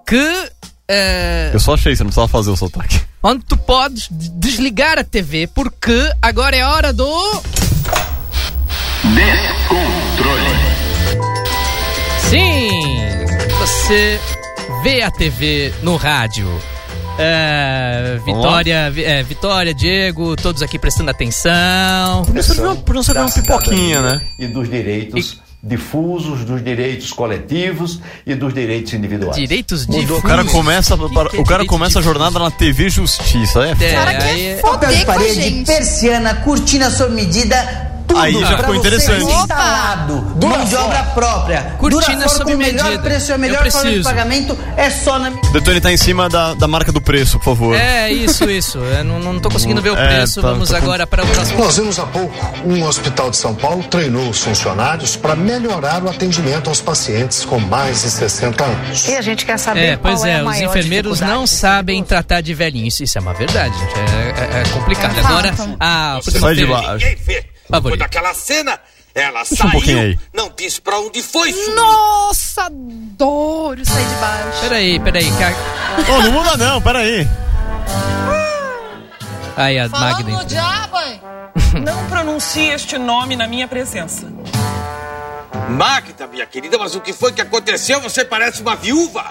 que. 0.06 0.50
eh, 0.88 1.50
Eu 1.52 1.60
só 1.60 1.74
achei, 1.74 1.94
você 1.96 2.02
não 2.02 2.08
precisava 2.08 2.28
fazer 2.28 2.50
o 2.50 2.56
sotaque. 2.56 3.00
onde 3.22 3.44
tu 3.44 3.56
podes 3.56 4.08
de- 4.10 4.30
desligar 4.30 4.98
a 4.98 5.04
TV 5.04 5.46
porque 5.48 6.12
agora 6.20 6.54
é 6.56 6.64
hora 6.64 6.92
do. 6.92 7.06
Sim! 12.28 13.06
Você 13.60 14.20
vê 14.82 15.02
a 15.02 15.10
TV 15.10 15.72
no 15.82 15.96
rádio. 15.96 16.46
É, 17.18 18.18
Vitória, 18.24 18.90
Vi- 18.90 19.04
é, 19.04 19.22
Vitória, 19.22 19.74
Diego, 19.74 20.36
todos 20.36 20.62
aqui 20.62 20.78
prestando 20.78 21.10
atenção. 21.10 22.24
Por 22.24 22.56
não 22.56 22.76
por 22.76 22.94
não 22.94 23.02
servir 23.02 23.20
uma 23.22 23.30
pipoquinha, 23.30 24.00
né? 24.02 24.20
E 24.38 24.46
dos 24.46 24.70
direitos 24.70 25.40
difusos, 25.60 26.44
dos 26.44 26.62
direitos 26.62 27.12
coletivos 27.12 28.00
e 28.24 28.32
dos 28.36 28.54
direitos 28.54 28.92
individuais. 28.92 29.34
Direitos 29.34 29.84
de 29.86 30.12
O 30.12 30.22
cara 30.22 30.44
começa, 30.44 30.96
para- 30.96 31.40
o 31.40 31.44
cara 31.44 31.64
começa 31.66 31.98
a 31.98 32.02
jornada 32.02 32.38
na 32.38 32.48
TV 32.50 32.88
Justiça. 32.88 33.64
É, 33.66 33.72
É, 33.84 33.92
cara 33.92 34.10
aí- 34.10 34.16
quer 34.18 34.60
Papel 34.62 34.70
foder 34.90 34.98
de 35.00 35.04
parede, 35.04 35.64
persiana, 35.66 36.34
cortina 36.36 36.88
sob 36.90 37.12
medida, 37.12 37.87
tudo 38.08 38.20
Aí 38.20 38.32
já 38.40 38.56
ficou 38.58 38.74
interessante. 38.74 39.22
instalado, 39.24 40.14
mão 40.42 40.64
de 40.64 40.74
obra 40.74 41.02
própria. 41.14 41.74
Cortina 41.78 42.14
Durafor 42.16 42.28
sob 42.38 42.44
com 42.50 42.56
o 42.56 42.58
melhor 42.58 42.84
medida. 42.86 43.02
preço 43.02 43.30
e 43.30 43.34
a 43.34 43.38
melhor 43.38 43.70
forma 43.70 43.90
de 43.92 44.02
pagamento 44.02 44.58
é 44.76 44.90
só 44.90 45.18
na 45.18 45.28
O 45.30 45.52
Detone 45.52 45.80
tá 45.80 45.92
em 45.92 45.96
cima 45.96 46.28
da, 46.28 46.54
da 46.54 46.66
marca 46.66 46.90
do 46.90 47.00
preço, 47.00 47.38
por 47.38 47.44
favor. 47.44 47.76
É, 47.76 48.10
isso, 48.10 48.48
isso. 48.50 48.78
Eu 48.78 49.04
não, 49.04 49.18
não 49.20 49.38
tô 49.38 49.50
conseguindo 49.50 49.80
ver 49.82 49.90
o 49.90 49.96
É, 49.96 50.06
preço. 50.08 50.40
tá- 50.40 50.48
Vamos 50.48 50.68
tá 50.70 50.78
com- 50.78 50.84
agora 50.86 51.06
para 51.06 51.22
o 51.22 51.26
próximo. 51.28 51.58
Nós 51.62 51.76
vimos 51.76 51.98
há 51.98 52.06
pouco 52.06 52.34
um 52.64 52.82
hospital 52.84 53.30
de 53.30 53.36
São 53.36 53.54
Paulo 53.54 53.84
treinou 53.84 54.28
os 54.30 54.40
funcionários 54.42 55.14
para 55.14 55.36
melhorar 55.36 56.02
o 56.02 56.08
atendimento 56.08 56.68
aos 56.68 56.80
pacientes 56.80 57.44
com 57.44 57.58
mais 57.60 58.02
de 58.02 58.10
60 58.10 58.64
anos. 58.64 59.06
E 59.06 59.16
a 59.16 59.20
gente 59.22 59.44
quer 59.44 59.58
saber 59.58 59.80
É, 59.80 59.96
qual 59.96 60.14
pois 60.14 60.24
é, 60.24 60.30
é, 60.32 60.40
a 60.40 60.44
os 60.44 60.56
enfermeiros 60.60 61.20
não 61.20 61.46
sabem 61.46 62.02
tratar 62.02 62.40
de 62.40 62.54
velhinhos. 62.54 62.98
Isso 63.00 63.18
é 63.18 63.20
uma 63.20 63.34
verdade, 63.34 63.76
gente. 63.78 63.94
É, 63.94 64.58
é- 64.58 64.62
é 64.62 64.68
complicado. 64.70 65.16
É 65.18 65.20
Agora, 65.20 65.54
a 65.78 66.20
Sai 66.22 66.54
de 66.54 66.64
baixo. 66.66 67.06
Favorito. 67.70 67.98
daquela 67.98 68.32
cena, 68.34 68.78
ela 69.14 69.42
Deixa 69.44 69.66
um 69.66 69.70
pouquinho 69.70 70.00
aí. 70.00 70.18
não 70.32 70.50
disse 70.56 70.80
pra 70.80 70.98
onde 70.98 71.22
foi 71.22 71.52
Nossa, 71.74 72.64
adoro 72.64 73.84
sair 73.84 74.04
de 74.06 74.14
baixo. 74.14 74.60
Peraí, 74.62 75.00
peraí. 75.00 75.24
que 75.26 76.10
Ô, 76.12 76.22
não 76.22 76.32
muda 76.32 76.56
não, 76.56 76.80
peraí. 76.82 77.26
Aí, 79.56 79.78
a 79.78 79.88
Magda. 79.88 80.20
entrou. 80.30 80.44
diabo, 80.44 81.00
hein? 81.00 81.20
Não 81.84 82.06
pronuncie 82.06 82.68
este 82.70 82.96
nome 82.96 83.34
na 83.34 83.46
minha 83.48 83.66
presença. 83.66 84.26
Magda, 85.68 86.26
minha 86.28 86.46
querida, 86.46 86.78
mas 86.78 86.94
o 86.94 87.00
que 87.00 87.12
foi 87.12 87.32
que 87.32 87.40
aconteceu? 87.40 88.00
Você 88.00 88.24
parece 88.24 88.62
uma 88.62 88.76
viúva. 88.76 89.24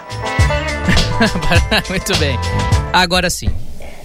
Muito 1.89 2.15
bem. 2.17 2.38
Agora 2.91 3.30
sim. 3.30 3.50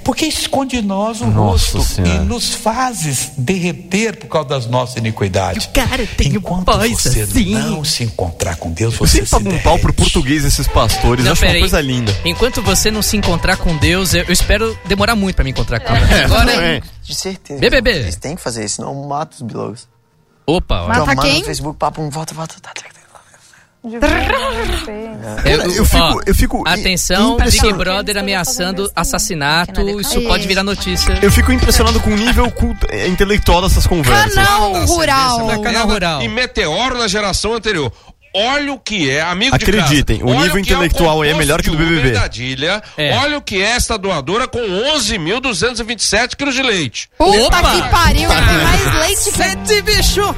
Porque 0.04 0.26
esconde 0.26 0.80
de 0.80 0.86
nós 0.86 1.20
o 1.20 1.26
Nossa 1.26 1.78
rosto 1.78 1.82
Senhora. 1.82 2.22
e 2.22 2.26
nos 2.26 2.54
fazes 2.54 3.32
derreter 3.36 4.16
por 4.16 4.26
causa 4.28 4.48
das 4.48 4.66
nossas 4.66 4.96
iniquidades. 4.96 5.66
Cara, 5.72 6.06
tem 6.16 6.28
Enquanto 6.34 6.64
você 6.72 7.20
assim. 7.22 7.54
não 7.54 7.84
se 7.84 8.04
encontrar 8.04 8.56
com 8.56 8.70
Deus, 8.72 8.94
Eu 8.94 8.98
você 9.00 9.24
sempre 9.24 9.26
se 9.26 9.30
pago 9.36 9.50
um 9.50 9.58
pau 9.60 9.78
pro 9.78 9.92
português 9.92 10.44
esses 10.44 10.66
pastores. 10.68 11.24
eu 11.24 11.32
acho 11.32 11.40
uma 11.42 11.46
peraí. 11.46 11.60
coisa 11.60 11.80
linda. 11.80 12.16
Enquanto 12.24 12.62
você 12.62 12.90
não 12.90 13.02
se 13.02 13.16
encontrar 13.16 13.56
com 13.56 13.76
Deus, 13.76 14.14
eu, 14.14 14.24
eu 14.24 14.32
espero 14.32 14.76
demorar 14.86 15.14
muito 15.16 15.36
pra 15.36 15.44
me 15.44 15.50
encontrar 15.50 15.80
com 15.80 15.94
ele. 15.94 16.04
É, 16.12 16.24
Agora, 16.24 16.52
também. 16.52 16.82
De 17.02 17.14
certeza. 17.14 17.60
BBB. 17.60 17.90
Eles 17.90 18.16
têm 18.16 18.36
que 18.36 18.42
fazer 18.42 18.64
isso, 18.64 18.76
senão 18.76 18.94
mata 19.08 19.34
os 19.36 19.42
bilogos. 19.42 19.88
Opa, 20.46 20.82
ó. 20.82 20.88
Mata 20.88 21.16
quem? 21.16 21.38
no 21.40 21.44
Facebook, 21.44 21.78
papo, 21.78 22.02
um, 22.02 22.10
volta, 22.10 22.34
volta. 22.34 22.54
Tá, 22.60 22.70
tá, 22.74 22.82
Cara, 23.82 25.64
eu 25.74 25.84
fico- 25.84 25.98
ó, 25.98 26.20
eu 26.24 26.34
fico 26.34 26.62
Atenção. 26.66 27.36
Big 27.36 27.72
Brother 27.72 28.16
ameaçando 28.16 28.90
assassinato. 28.94 30.00
Isso 30.00 30.20
pode 30.22 30.46
virar 30.46 30.62
notícia. 30.62 31.18
Eu 31.20 31.32
fico 31.32 31.50
impressionado 31.52 31.98
com 32.00 32.10
o 32.10 32.16
nível 32.16 32.48
culto- 32.50 32.86
é, 32.90 33.08
intelectual 33.08 33.60
dessas 33.62 33.86
conversas. 33.86 34.34
Canal 34.34 34.84
rural. 34.86 35.50
É 35.50 35.58
canal 35.58 35.88
rural. 35.88 36.22
E 36.22 36.28
meteoro 36.28 36.96
na 36.98 37.08
geração 37.08 37.54
anterior. 37.54 37.92
Olha 38.34 38.72
o 38.72 38.78
que 38.78 39.10
é, 39.10 39.20
amigo 39.20 39.58
de 39.58 39.62
Acreditem, 39.64 40.20
casa. 40.20 40.30
o 40.30 40.40
nível 40.40 40.56
é 40.56 40.60
intelectual 40.60 41.20
aí 41.20 41.28
é 41.28 41.32
composto 41.32 41.38
melhor 41.38 41.60
que 41.62 41.68
o 41.68 41.72
do 41.72 41.84
de 41.84 41.84
BBB. 41.84 42.80
É. 42.96 43.18
Olha 43.18 43.36
o 43.36 43.42
que 43.42 43.60
é 43.60 43.66
esta 43.72 43.98
doadora 43.98 44.48
com 44.48 44.58
11.227 44.96 46.34
quilos 46.34 46.54
de 46.54 46.62
leite. 46.62 47.10
Puta 47.18 47.58
Opa! 47.58 47.70
que 47.72 47.88
pariu, 47.90 48.30
tem 48.30 48.64
mais 48.64 48.94
leite 49.00 49.30
que... 49.32 49.36
Sete, 49.36 49.82
bicho! 49.82 50.34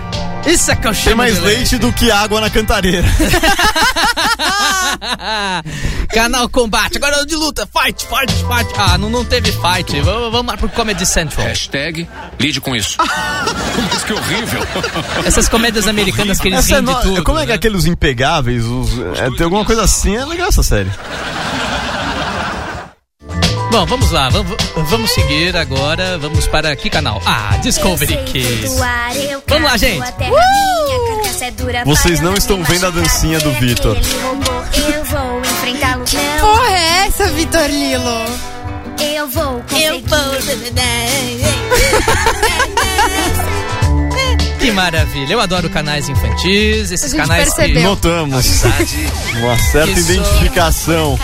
Isso 0.47 0.71
é 0.71 0.77
que 0.77 0.87
eu 0.87 0.93
chamo 0.95 1.07
Tem 1.07 1.15
mais 1.17 1.35
de 1.37 1.41
leite 1.41 1.79
do 1.79 1.93
que 1.93 2.11
água 2.11 2.41
na 2.41 2.51
cantareira. 2.51 3.07
Canal 6.13 6.49
Combate, 6.49 6.97
agora 6.99 7.17
é 7.17 7.23
o 7.23 7.27
de 7.27 7.35
luta. 7.35 7.67
Fight, 7.67 8.07
fight, 8.07 8.33
fight. 8.33 8.73
Ah, 8.79 8.97
não, 8.99 9.11
não 9.11 9.25
teve 9.25 9.51
fight. 9.53 10.01
Vamos, 10.01 10.31
vamos 10.31 10.53
lá 10.53 10.57
pro 10.57 10.69
Comedy 10.69 11.05
Central. 11.07 11.47
Hashtag 11.47 12.07
lide 12.39 12.61
com 12.61 12.77
isso. 12.77 12.97
Mas 13.93 14.05
que 14.05 14.13
horrível. 14.13 14.61
Essas 15.25 15.49
comédias 15.49 15.89
americanas 15.89 16.39
que 16.39 16.49
eles 16.49 16.71
é 16.71 16.75
riem 16.75 16.85
de 16.85 16.93
no- 16.93 17.01
tudo. 17.01 17.25
Como 17.25 17.39
é 17.39 17.43
que 17.43 17.49
né? 17.49 17.55
aqueles 17.55 17.87
impegáveis, 17.87 18.65
os, 18.65 18.91
é, 19.19 19.31
tem 19.37 19.45
alguma 19.45 19.65
coisa 19.65 19.83
assim, 19.83 20.15
é 20.17 20.25
legal 20.25 20.49
essa 20.49 20.63
série. 20.63 20.91
Bom, 23.75 23.87
vamos 23.87 24.13
lá, 24.13 24.29
vamos, 24.29 24.57
vamos 24.89 25.11
seguir 25.11 25.57
agora. 25.57 26.17
Vamos 26.19 26.47
para 26.47 26.77
que 26.77 26.89
canal? 26.89 27.21
Ah, 27.27 27.57
Discovery 27.61 28.17
Kids. 28.19 28.71
Vamos 29.49 29.69
lá, 29.69 29.77
gente. 29.77 30.01
Vocês 31.85 32.21
não 32.21 32.35
estão 32.35 32.63
vendo 32.63 32.87
a 32.87 32.91
dancinha 32.91 33.41
do 33.41 33.51
Vitor. 33.55 33.97
Eu 33.97 35.05
vou. 35.07 35.43
Não, 35.43 36.05
Porra 36.41 36.71
é 36.71 37.07
essa, 37.09 37.27
Vitor 37.33 37.67
Lilo? 37.69 38.55
eu 39.01 39.29
vou 39.29 39.61
conseguir. 39.69 40.05
Que 44.61 44.71
maravilha. 44.71 45.33
Eu 45.33 45.41
adoro 45.41 45.69
canais 45.69 46.09
infantis, 46.09 46.93
esses 46.93 47.05
A 47.05 47.09
gente 47.09 47.21
canais 47.21 47.53
percebeu. 47.53 47.83
que... 47.83 47.89
Notamos 47.89 48.63
uma 49.43 49.59
certa 49.59 49.99
identificação. 49.99 51.19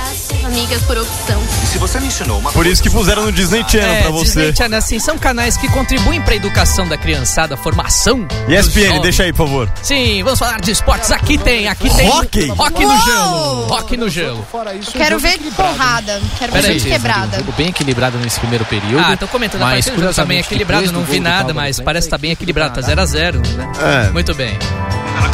Amigas 0.44 0.82
por 0.82 0.98
opção. 0.98 1.42
Se 1.70 1.78
você 1.78 2.00
me 2.00 2.06
ensinou 2.06 2.38
uma 2.38 2.50
Por 2.52 2.66
isso 2.66 2.82
que 2.82 2.90
puseram 2.90 3.24
no 3.24 3.32
Disney 3.32 3.64
Channel 3.68 3.90
É, 3.90 4.02
pra 4.02 4.10
você. 4.10 4.24
Disney 4.24 4.56
Channel, 4.56 4.78
assim, 4.78 4.98
são 4.98 5.18
canais 5.18 5.56
que 5.56 5.68
contribuem 5.68 6.20
para 6.20 6.32
a 6.34 6.36
educação 6.36 6.88
da 6.88 6.96
criançada, 6.96 7.56
formação. 7.56 8.26
ESPN, 8.48 9.00
deixa 9.02 9.22
aí, 9.24 9.32
por 9.32 9.46
favor. 9.46 9.72
Sim, 9.82 10.22
vamos 10.22 10.38
falar 10.38 10.60
de 10.60 10.70
esportes. 10.70 11.10
Aqui 11.10 11.38
tem, 11.38 11.68
aqui 11.68 11.88
tem. 11.94 12.08
Hockey? 12.08 12.46
Rock 12.48 12.84
no 12.84 12.98
gelo. 13.00 13.66
Rock 13.66 13.96
no 13.96 14.08
gelo. 14.08 14.46
Quero 14.92 15.18
ver 15.18 15.38
porrada. 15.56 16.20
Quero 16.38 16.52
ver 16.52 16.62
gente 16.62 16.84
quebrada. 16.86 17.38
Jogo 17.38 17.52
bem 17.52 17.68
equilibrado 17.68 18.18
nesse 18.18 18.40
primeiro 18.40 18.64
período. 18.64 19.04
Ah, 19.06 19.16
tô 19.16 19.28
comentando 19.28 19.62
a 19.62 19.66
mas, 19.66 19.84
partida, 19.84 19.96
o 19.96 20.00
jogo 20.00 20.14
tá 20.14 20.24
bem 20.24 20.38
equilibrado, 20.38 20.92
não 20.92 21.04
vi 21.04 21.20
nada, 21.20 21.54
mas 21.54 21.80
parece 21.80 22.06
que 22.06 22.10
tá 22.10 22.18
bem 22.18 22.32
equilibrado, 22.32 22.74
tá 22.74 22.80
0x0, 22.80 23.34
né? 23.56 23.72
É. 24.06 24.10
Muito 24.10 24.34
bem. 24.34 24.58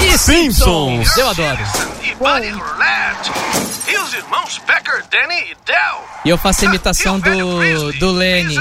E 0.05 0.18
Simpsons. 0.18 1.16
Eu 1.16 1.29
adoro. 1.29 1.59
E 2.03 2.14
Buddy 2.14 2.51
Roulette. 2.51 3.31
E 3.88 3.99
os 3.99 4.14
irmãos 4.14 4.61
Becker, 4.66 5.05
Danny 5.11 5.51
e 5.51 5.57
Del. 5.64 6.05
E 6.25 6.31
eu 6.31 6.38
faço 6.38 6.64
a 6.64 6.68
imitação 6.68 7.20
do, 7.20 7.92
do 7.99 8.11
Lenny, 8.12 8.59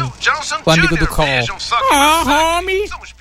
o 0.66 0.72
amigo 0.72 0.98
do 0.98 1.08
Cole. 1.08 1.48
Ah, 1.92 2.58
homie. 2.58 2.84
Os 2.84 3.16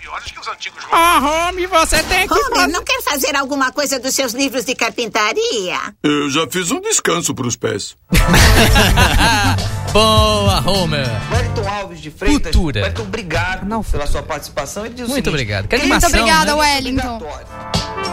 os 0.51 0.59
Ah, 0.93 1.49
homie, 1.49 1.67
você 1.67 2.03
tem 2.05 2.29
que... 2.29 2.35
Homer, 2.35 2.69
não 2.69 2.85
quer 2.85 3.03
fazer 3.03 3.35
alguma 3.37 3.73
coisa 3.73 3.99
dos 3.99 4.15
seus 4.15 4.33
livros 4.33 4.65
de 4.65 4.75
carpintaria? 4.75 5.79
Eu 6.03 6.31
já 6.31 6.47
fiz 6.49 6.71
um 6.71 6.81
descanso 6.81 7.35
pros 7.35 7.57
pés. 7.57 7.97
Boa, 9.95 10.61
Homer. 10.69 11.07
Wellington 11.31 11.69
Alves 11.69 12.01
de 12.01 12.11
Freitas. 12.11 12.51
Cultura. 12.53 12.81
Wellington, 12.83 13.03
obrigado 13.03 13.85
pela 13.93 14.07
sua 14.09 14.25
participação. 14.25 14.85
Ele 14.85 14.95
diz 14.95 15.07
Muito 15.07 15.15
seguinte, 15.15 15.29
obrigado. 15.29 15.69
Que 15.69 15.77
Muito 15.77 15.93
animação, 15.93 16.09
obrigada, 16.21 16.45
né? 16.57 16.61
Wellington. 16.61 17.23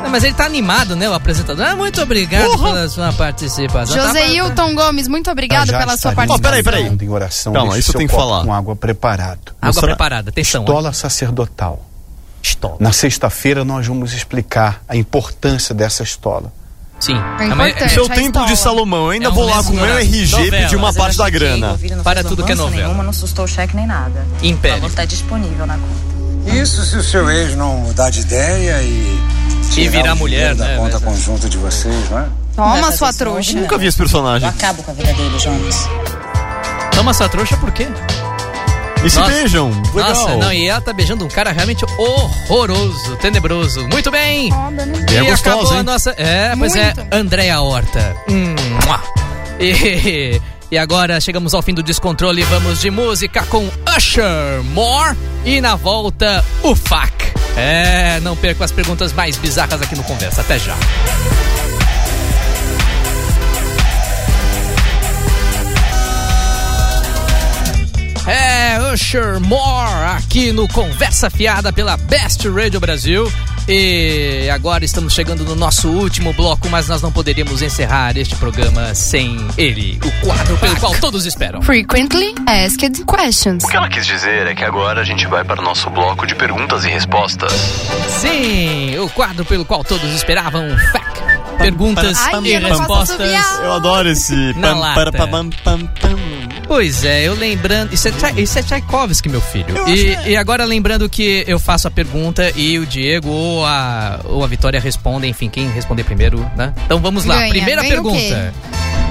Não, 0.03 0.09
mas 0.11 0.23
ele 0.23 0.35
tá 0.35 0.45
animado, 0.45 0.95
né, 0.95 1.09
o 1.09 1.13
apresentador? 1.15 1.65
Ah, 1.65 1.75
muito 1.75 1.99
obrigado 1.99 2.49
Uhum. 2.51 2.57
pela 2.65 2.87
sua 2.87 3.11
participação. 3.13 3.95
Tá 3.97 4.07
José 4.07 4.29
Hilton 4.29 4.75
Gomes, 4.75 5.07
muito 5.07 5.31
obrigado 5.31 5.69
Já 5.69 5.79
pela 5.79 5.97
sua 5.97 6.11
participação. 6.13 6.39
peraí, 6.51 6.63
peraí. 6.63 6.83
orando 6.85 7.03
Em 7.03 7.09
oração, 7.09 7.51
Calma, 7.51 7.79
isso 7.79 7.89
eu 7.89 7.95
tenho 7.95 8.07
que 8.09 8.15
falar. 8.15 8.43
Com 8.45 8.53
água 8.53 8.75
preparado. 8.75 9.51
Água 9.59 9.81
preparada, 9.81 10.29
atenção. 10.29 10.61
Estola 10.61 10.93
sacerdotal. 10.93 11.83
Estola. 12.43 12.77
Na 12.79 12.93
sexta-feira 12.93 13.65
nós 13.65 13.87
vamos 13.87 14.13
explicar 14.13 14.83
a 14.87 14.95
importância 14.95 15.73
dessa 15.73 16.03
estola. 16.03 16.53
Sim. 17.01 17.15
É 17.15 17.95
é 17.95 17.99
o 17.99 18.05
a 18.05 18.09
templo 18.09 18.45
de. 18.45 18.55
Salomão. 18.55 19.05
Eu 19.05 19.09
ainda 19.09 19.25
É 19.25 19.29
um 19.29 19.33
vou 19.33 19.45
lá 19.45 19.63
com 19.63 19.71
o 19.71 19.75
meu 19.75 19.85
mesmo 19.85 19.99
RG 19.99 20.31
novela. 20.37 20.51
pedir 20.63 20.75
uma 20.75 20.87
Mas 20.87 20.95
parte 20.95 21.17
da 21.17 21.29
grana. 21.29 21.79
Para 22.03 22.23
tudo 22.23 22.43
que 22.43 22.51
é 22.51 22.55
novela. 22.55 22.83
Nenhuma, 22.85 23.03
não 23.03 23.11
sustou 23.11 23.47
cheque 23.47 23.75
nem 23.75 23.87
nada. 23.87 24.23
Império. 24.43 24.77
O 24.77 24.81
valor 24.81 24.89
está 24.91 25.03
disponível 25.05 25.65
na 25.65 25.73
conta. 25.73 26.55
Isso 26.55 26.83
se 26.85 26.95
o 26.95 27.03
seu 27.03 27.29
ex 27.29 27.55
não 27.55 27.77
mudar 27.77 28.09
de 28.11 28.21
ideia 28.21 28.81
e. 28.83 29.19
E 29.77 29.87
virar 29.89 30.13
o 30.13 30.17
mulher, 30.17 30.53
dinheiro 30.53 30.57
né, 30.59 30.75
Da 30.75 30.77
conta 30.77 30.99
mas- 30.99 31.03
conjunta 31.03 31.49
de 31.49 31.57
vocês, 31.57 32.09
não 32.09 32.19
é? 32.19 32.25
Toma, 32.55 32.91
sua 32.91 33.13
trouxa. 33.13 33.53
Nunca 33.53 33.77
vi 33.77 33.87
esse 33.87 33.97
personagem. 33.97 34.47
Eu 34.47 34.53
acabo 34.53 34.83
com 34.83 34.91
a 34.91 34.93
vida 34.93 35.13
dele, 35.13 35.39
Jonas. 35.39 35.87
Toma 36.93 37.13
sua 37.13 37.29
trouxa 37.29 37.55
por 37.57 37.71
quê? 37.71 37.87
E 39.03 39.09
se 39.09 39.17
Nossa. 39.17 39.31
beijam. 39.31 39.69
Legal. 39.93 40.13
Nossa, 40.13 40.35
não, 40.37 40.53
e 40.53 40.67
ela 40.67 40.79
tá 40.79 40.93
beijando 40.93 41.25
um 41.25 41.27
cara 41.27 41.51
realmente 41.51 41.83
horroroso, 41.97 43.15
tenebroso. 43.17 43.87
Muito 43.87 44.11
bem! 44.11 44.49
E 45.11 45.15
é 45.15 45.23
e 45.23 45.25
gostosa, 45.25 45.55
acabou 45.55 45.71
a 45.71 45.77
hein? 45.77 45.83
nossa. 45.83 46.13
É, 46.17 46.55
pois 46.55 46.75
é, 46.75 46.93
Muito. 46.93 47.07
Andréa 47.15 47.59
Horta. 47.61 48.15
Hum, 48.29 48.55
e, 49.59 50.39
e 50.69 50.77
agora 50.77 51.19
chegamos 51.19 51.53
ao 51.53 51.61
fim 51.61 51.73
do 51.73 51.81
descontrole. 51.81 52.43
Vamos 52.43 52.79
de 52.79 52.91
música 52.91 53.43
com 53.45 53.67
Usher 53.97 54.63
More. 54.73 55.17
E 55.45 55.59
na 55.61 55.75
volta, 55.75 56.45
o 56.61 56.75
FAC. 56.75 57.31
É, 57.57 58.19
não 58.21 58.35
perca 58.35 58.63
as 58.63 58.71
perguntas 58.71 59.11
mais 59.13 59.35
bizarras 59.35 59.81
aqui 59.81 59.95
no 59.95 60.03
Conversa. 60.03 60.41
Até 60.41 60.59
já. 60.59 60.75
Usher 68.93 69.39
More 69.39 70.17
aqui 70.17 70.51
no 70.51 70.67
Conversa 70.67 71.30
Fiada 71.30 71.71
pela 71.71 71.95
Best 71.95 72.45
Radio 72.49 72.77
Brasil. 72.77 73.32
E 73.65 74.49
agora 74.54 74.84
estamos 74.84 75.13
chegando 75.13 75.45
no 75.45 75.56
nosso 75.56 75.88
último 75.88 76.34
bloco, 76.34 76.67
mas 76.69 76.89
nós 76.89 77.01
não 77.01 77.10
poderíamos 77.10 77.62
encerrar 77.62 78.17
este 78.17 78.36
programa 78.36 78.93
sem 78.93 79.38
ele, 79.58 79.97
o 80.04 80.25
quadro 80.25 80.58
pelo 80.58 80.75
qual 80.75 80.93
todos 80.99 81.25
esperam. 81.25 81.62
Frequently 81.62 82.36
Asked 82.45 83.06
Questions. 83.06 83.63
O 83.63 83.67
que 83.67 83.77
ela 83.77 83.88
quis 83.88 84.06
dizer 84.06 84.47
é 84.47 84.54
que 84.54 84.65
agora 84.65 84.99
a 84.99 85.06
gente 85.06 85.25
vai 85.25 85.45
para 85.45 85.62
o 85.62 85.63
nosso 85.63 85.89
bloco 85.89 86.27
de 86.27 86.36
perguntas 86.36 86.84
e 86.84 86.89
respostas. 86.89 87.54
Sim, 88.19 88.97
o 88.99 89.10
quadro 89.10 89.45
pelo 89.45 89.63
qual 89.63 89.86
todos 89.86 90.12
esperavam, 90.13 90.67
FAC. 90.91 91.21
Perguntas 91.60 92.17
Ai, 92.19 92.41
e 92.43 92.58
respostas. 92.58 93.32
Eu 93.63 93.73
adoro 93.73 94.10
esse. 94.10 94.36
Na 94.58 94.69
pam, 94.69 94.80
lata. 94.80 94.95
para, 94.95 95.12
pam, 95.12 95.49
pam, 95.49 95.80
pam. 96.01 96.30
Pois 96.71 97.03
é, 97.03 97.27
eu 97.27 97.34
lembrando. 97.36 97.93
Isso 97.93 98.07
é, 98.07 98.12
isso 98.41 98.57
é 98.57 98.63
Tchaikovsky, 98.63 99.27
meu 99.27 99.41
filho. 99.41 99.75
E, 99.89 100.29
e 100.29 100.38
agora 100.38 100.63
lembrando 100.63 101.10
que 101.10 101.43
eu 101.45 101.60
faço 101.60 101.86
a 101.89 101.91
pergunta 101.91 102.49
e 102.55 102.79
o 102.79 102.86
Diego 102.86 103.27
ou 103.27 103.65
a, 103.65 104.21
ou 104.23 104.41
a 104.41 104.47
Vitória 104.47 104.79
respondem, 104.79 105.31
enfim, 105.31 105.49
quem 105.49 105.69
responder 105.69 106.05
primeiro, 106.05 106.39
né? 106.55 106.73
Então 106.86 106.97
vamos 107.01 107.25
lá. 107.25 107.36
Ganha. 107.39 107.49
Primeira 107.49 107.81
Ganha 107.81 107.93
pergunta. 107.93 108.53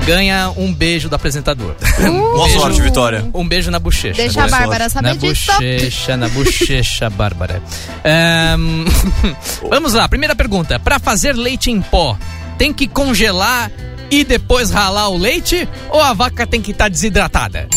Ganha 0.07 0.51
um 0.57 0.73
beijo 0.73 1.11
do 1.11 1.15
apresentador. 1.17 1.75
Boa 2.01 2.47
Beijo- 2.47 2.61
sorte, 2.61 2.81
Vitória. 2.81 3.29
Um 3.35 3.47
beijo 3.47 3.71
na 3.71 3.79
bochecha. 3.79 4.23
Deixa 4.23 4.41
Boa 4.41 4.47
a 4.47 4.49
Bárbara 4.59 4.89
sorte. 4.89 4.93
saber 4.95 5.09
Na 5.09 5.15
disso. 5.17 5.53
bochecha, 5.53 6.17
na 6.17 6.29
bochecha, 6.31 7.11
Bárbara. 7.13 7.63
Ahn, 8.03 8.87
vamos 9.69 9.93
lá, 9.93 10.09
primeira 10.09 10.35
pergunta. 10.35 10.81
Pra 10.81 10.99
fazer 10.99 11.35
leite 11.37 11.71
em 11.71 11.83
pó, 11.83 12.17
tem 12.57 12.73
que 12.73 12.89
congelar 12.89 13.71
e 14.11 14.25
depois 14.25 14.71
ralar 14.71 15.09
o 15.09 15.17
leite? 15.17 15.69
Ou 15.91 16.01
a 16.01 16.13
vaca 16.13 16.47
tem 16.47 16.61
que 16.61 16.73
estar 16.73 16.89
desidratada? 16.89 17.69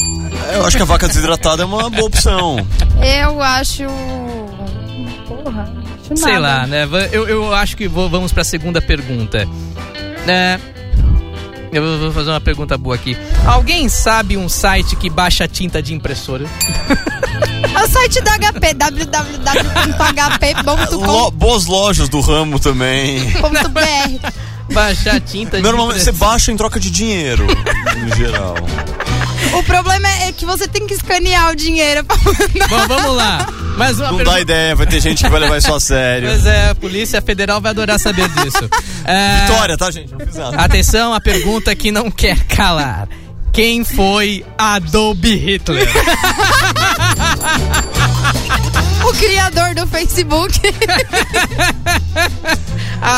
Eu 0.53 0.65
acho 0.65 0.75
que 0.77 0.83
a 0.83 0.85
vaca 0.85 1.07
desidratada 1.07 1.63
é 1.63 1.65
uma 1.65 1.89
boa 1.89 2.07
opção. 2.07 2.57
Eu 3.01 3.41
acho. 3.41 3.83
Porra, 5.27 5.73
acho 6.11 6.17
Sei 6.17 6.33
nada. 6.33 6.39
lá, 6.39 6.67
né? 6.67 6.87
Eu, 7.11 7.27
eu 7.27 7.53
acho 7.53 7.77
que 7.77 7.87
vou- 7.87 8.09
vamos 8.09 8.31
pra 8.33 8.43
segunda 8.43 8.81
pergunta. 8.81 9.47
É, 10.27 10.59
Eu 11.71 11.97
vou 11.99 12.11
fazer 12.11 12.29
uma 12.29 12.41
pergunta 12.41 12.77
boa 12.77 12.95
aqui. 12.95 13.17
Alguém 13.47 13.89
sabe 13.89 14.37
um 14.37 14.47
site 14.47 14.95
que 14.95 15.09
baixa 15.09 15.47
tinta 15.47 15.81
de 15.81 15.93
impressora? 15.93 16.45
É 17.75 17.85
o 17.85 17.89
site 17.89 18.21
da 18.21 18.33
HP, 18.37 18.73
www.hp.com.br. 18.75 21.07
Lo- 21.07 21.31
boas 21.31 21.65
lojas 21.65 22.07
do 22.07 22.21
ramo 22.21 22.59
também. 22.59 23.19
Baixar 24.71 25.19
tinta 25.21 25.57
de 25.57 25.63
Normalmente 25.63 26.01
você 26.03 26.11
baixa 26.11 26.51
em 26.51 26.57
troca 26.57 26.79
de 26.79 26.89
dinheiro, 26.89 27.45
em 27.97 28.15
geral. 28.15 28.55
O 29.53 29.63
problema 29.63 30.07
é 30.07 30.31
que 30.31 30.45
você 30.45 30.67
tem 30.67 30.87
que 30.87 30.93
escanear 30.93 31.51
o 31.51 31.55
dinheiro 31.55 32.03
pra 32.03 32.15
mandar. 32.17 32.67
Bom, 32.69 32.87
vamos 32.87 33.15
lá. 33.17 33.47
Mais 33.77 33.99
uma 33.99 34.09
Não 34.09 34.17
pergunta. 34.17 34.35
dá 34.37 34.41
ideia, 34.41 34.75
vai 34.75 34.85
ter 34.87 34.99
gente 34.99 35.23
que 35.23 35.29
vai 35.29 35.39
levar 35.39 35.57
isso 35.57 35.73
a 35.73 35.79
sério. 35.79 36.29
Pois 36.29 36.45
é, 36.45 36.69
a 36.69 36.75
Polícia 36.75 37.21
Federal 37.21 37.59
vai 37.61 37.71
adorar 37.71 37.99
saber 37.99 38.27
disso. 38.29 38.69
É, 39.05 39.41
Vitória, 39.45 39.77
tá, 39.77 39.91
gente? 39.91 40.11
Não 40.11 40.19
fiz 40.25 40.35
nada. 40.35 40.57
Atenção, 40.57 41.13
a 41.13 41.19
pergunta 41.19 41.75
que 41.75 41.91
não 41.91 42.09
quer 42.09 42.39
calar. 42.45 43.07
Quem 43.51 43.83
foi 43.83 44.43
Adobe 44.57 45.35
Hitler? 45.35 45.87
O 49.05 49.13
criador 49.15 49.75
do 49.75 49.85
Facebook. 49.85 50.59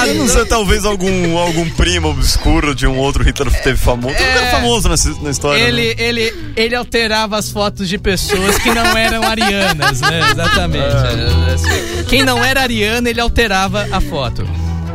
Eu 0.08 0.16
não 0.16 0.28
sei, 0.28 0.46
talvez 0.46 0.86
algum, 0.86 1.38
algum 1.38 1.70
primo 1.72 2.10
obscuro 2.10 2.74
de 2.74 2.88
um 2.88 2.98
outro 2.98 3.24
Hitler 3.24 3.52
teve 3.62 3.78
famoso. 3.78 4.16
Tem 4.16 4.30
um 4.30 4.34
cara 4.34 4.52
famoso 4.52 4.90
nessa, 4.90 5.14
na 5.22 5.30
história. 5.30 5.62
né? 5.62 5.68
Ele, 5.68 5.96
ele, 5.98 6.54
ele 6.56 6.76
alterava 6.76 7.38
as 7.38 7.50
fotos 7.52 7.88
de 7.88 7.98
pessoas 7.98 8.58
que 8.58 8.74
não 8.74 8.98
eram 8.98 9.24
arianas, 9.24 10.02
né? 10.02 10.32
Exatamente. 10.32 12.06
Quem 12.08 12.24
não 12.24 12.44
era 12.44 12.62
ariano, 12.62 13.08
ele 13.08 13.20
alterava 13.22 13.88
a 13.92 14.02
foto. 14.02 14.48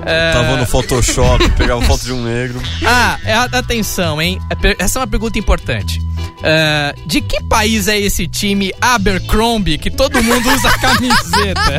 É, 0.05 0.33
Tava 0.33 0.57
no 0.57 0.67
Photoshop, 0.67 1.47
pegava 1.51 1.83
foto 1.83 2.05
de 2.05 2.13
um 2.13 2.23
negro. 2.25 2.61
Ah, 2.85 3.19
é, 3.25 3.35
atenção, 3.35 4.21
hein? 4.21 4.41
É 4.65 4.77
Essa 4.83 4.99
é 4.99 5.01
uma 5.01 5.07
pergunta 5.07 5.39
importante. 5.39 6.01
É, 6.43 6.95
de 7.07 7.21
que 7.21 7.43
país 7.45 7.87
é 7.87 7.99
esse 7.99 8.27
time 8.27 8.73
Abercrombie 8.81 9.77
que 9.77 9.91
todo 9.91 10.23
mundo 10.23 10.49
usa 10.51 10.71
camiseta? 10.79 11.79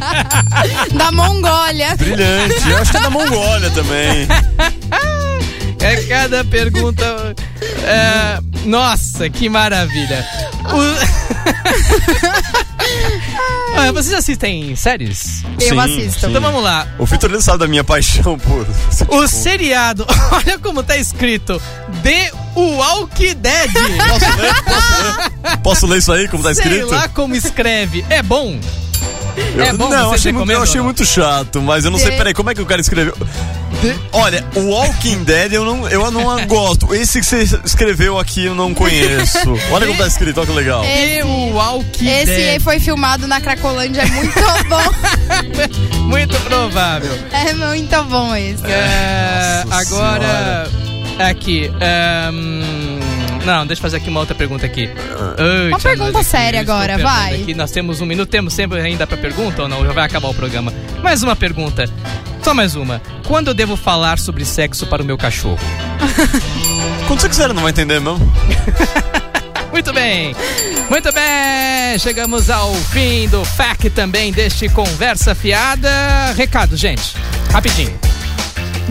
da 0.93 1.11
Mongólia. 1.11 1.95
Brilhante. 1.95 2.69
Eu 2.69 2.77
acho 2.77 2.91
que 2.91 2.97
é 2.97 3.01
da 3.01 3.09
Mongólia 3.09 3.69
também. 3.71 4.27
É 5.79 5.95
cada 6.03 6.43
pergunta. 6.45 7.35
é, 7.83 8.39
nossa, 8.65 9.29
que 9.29 9.49
maravilha. 9.49 10.23
O- 10.65 11.01
Ah, 13.77 13.91
vocês 13.93 14.13
assistem 14.13 14.75
séries? 14.75 15.43
Eu 15.59 15.79
assisto. 15.79 16.27
Então 16.27 16.41
vamos 16.41 16.61
lá. 16.61 16.87
O 16.99 17.05
Vitor 17.05 17.29
ele 17.31 17.41
sabe 17.41 17.59
da 17.59 17.67
minha 17.67 17.83
paixão 17.83 18.37
por. 18.37 18.67
O 19.09 19.27
seriado, 19.27 20.05
olha 20.31 20.59
como 20.59 20.83
tá 20.83 20.97
escrito: 20.97 21.61
The 22.03 22.31
Walking 22.55 23.35
Dead. 23.35 23.71
Posso 24.09 24.37
ler? 24.41 24.63
Posso 24.63 24.93
ler? 25.03 25.57
Posso 25.63 25.87
ler 25.87 25.97
isso 25.99 26.11
aí, 26.11 26.27
como 26.27 26.43
tá 26.43 26.53
Sei 26.53 26.63
escrito? 26.65 26.91
lá 26.91 27.07
como 27.09 27.33
escreve. 27.35 28.05
É 28.09 28.21
bom? 28.21 28.59
Eu, 29.55 29.63
é 29.63 29.73
bom, 29.73 29.89
não, 29.89 30.13
achei 30.13 30.31
muito, 30.31 30.51
eu 30.51 30.61
achei 30.63 30.77
não? 30.77 30.85
muito 30.85 31.05
chato, 31.05 31.61
mas 31.61 31.83
eu 31.85 31.91
não 31.91 31.99
sei, 31.99 32.11
De- 32.11 32.17
peraí, 32.17 32.33
como 32.33 32.49
é 32.49 32.55
que 32.55 32.61
o 32.61 32.65
cara 32.65 32.79
escreveu? 32.81 33.13
De- 33.81 33.99
Olha, 34.11 34.45
o 34.55 34.69
Walking 34.69 35.23
Dead 35.23 35.53
eu 35.53 35.65
não, 35.65 35.87
eu 35.89 36.11
não 36.11 36.23
gosto. 36.47 36.93
Esse 36.93 37.19
que 37.19 37.25
você 37.25 37.43
escreveu 37.65 38.19
aqui 38.19 38.45
eu 38.45 38.53
não 38.55 38.73
conheço. 38.73 39.37
Olha 39.71 39.87
como 39.87 39.97
tá 39.97 40.07
escrito, 40.07 40.37
olha 40.39 40.47
que 40.47 40.53
legal. 40.53 40.81
The 40.83 41.23
Walking 41.53 42.07
Esse 42.07 42.25
Dead. 42.25 42.49
aí 42.53 42.59
foi 42.59 42.79
filmado 42.79 43.27
na 43.27 43.41
Cracolândia, 43.41 44.01
é 44.01 44.05
muito 44.05 44.33
bom. 44.69 45.99
Muito 46.07 46.37
provável. 46.41 47.11
É 47.31 47.53
muito 47.53 48.03
bom 48.03 48.35
esse. 48.35 48.63
É, 48.65 49.63
Nossa 49.65 49.81
agora, 49.81 50.67
aqui. 51.19 51.71
é, 51.79 52.29
hum, 52.31 52.99
não, 53.45 53.65
deixa 53.65 53.79
eu 53.79 53.83
fazer 53.83 53.97
aqui 53.97 54.09
uma 54.09 54.19
outra 54.19 54.35
pergunta 54.35 54.65
aqui. 54.65 54.89
Uma 55.67 55.79
pergunta 55.79 56.23
séria 56.23 56.61
agora, 56.61 56.97
vai. 56.97 57.41
Aqui, 57.41 57.53
nós 57.53 57.71
temos 57.71 58.01
um 58.01 58.05
minuto, 58.05 58.29
temos 58.29 58.53
sempre 58.53 58.79
ainda 58.79 59.05
pra 59.07 59.17
pergunta 59.17 59.63
ou 59.63 59.67
não? 59.67 59.85
Já 59.85 59.91
vai 59.91 60.05
acabar 60.05 60.29
o 60.29 60.33
programa. 60.33 60.73
Mais 61.03 61.23
uma 61.23 61.35
pergunta. 61.35 61.85
Só 62.43 62.53
mais 62.53 62.75
uma. 62.75 63.01
Quando 63.27 63.49
eu 63.49 63.53
devo 63.53 63.75
falar 63.75 64.17
sobre 64.17 64.43
sexo 64.45 64.87
para 64.87 65.01
o 65.01 65.05
meu 65.05 65.17
cachorro? 65.17 65.59
Quando 67.07 67.21
você 67.21 67.29
quiser, 67.29 67.53
não 67.53 67.61
vai 67.61 67.71
entender 67.71 67.99
mesmo. 67.99 68.19
Muito 69.71 69.93
bem, 69.93 70.35
muito 70.89 71.13
bem. 71.13 71.97
Chegamos 71.97 72.49
ao 72.49 72.73
fim 72.73 73.29
do 73.29 73.45
FAC 73.45 73.89
também 73.89 74.29
deste 74.33 74.67
Conversa 74.67 75.33
Fiada. 75.33 75.89
Recado, 76.35 76.75
gente, 76.75 77.15
rapidinho. 77.53 78.10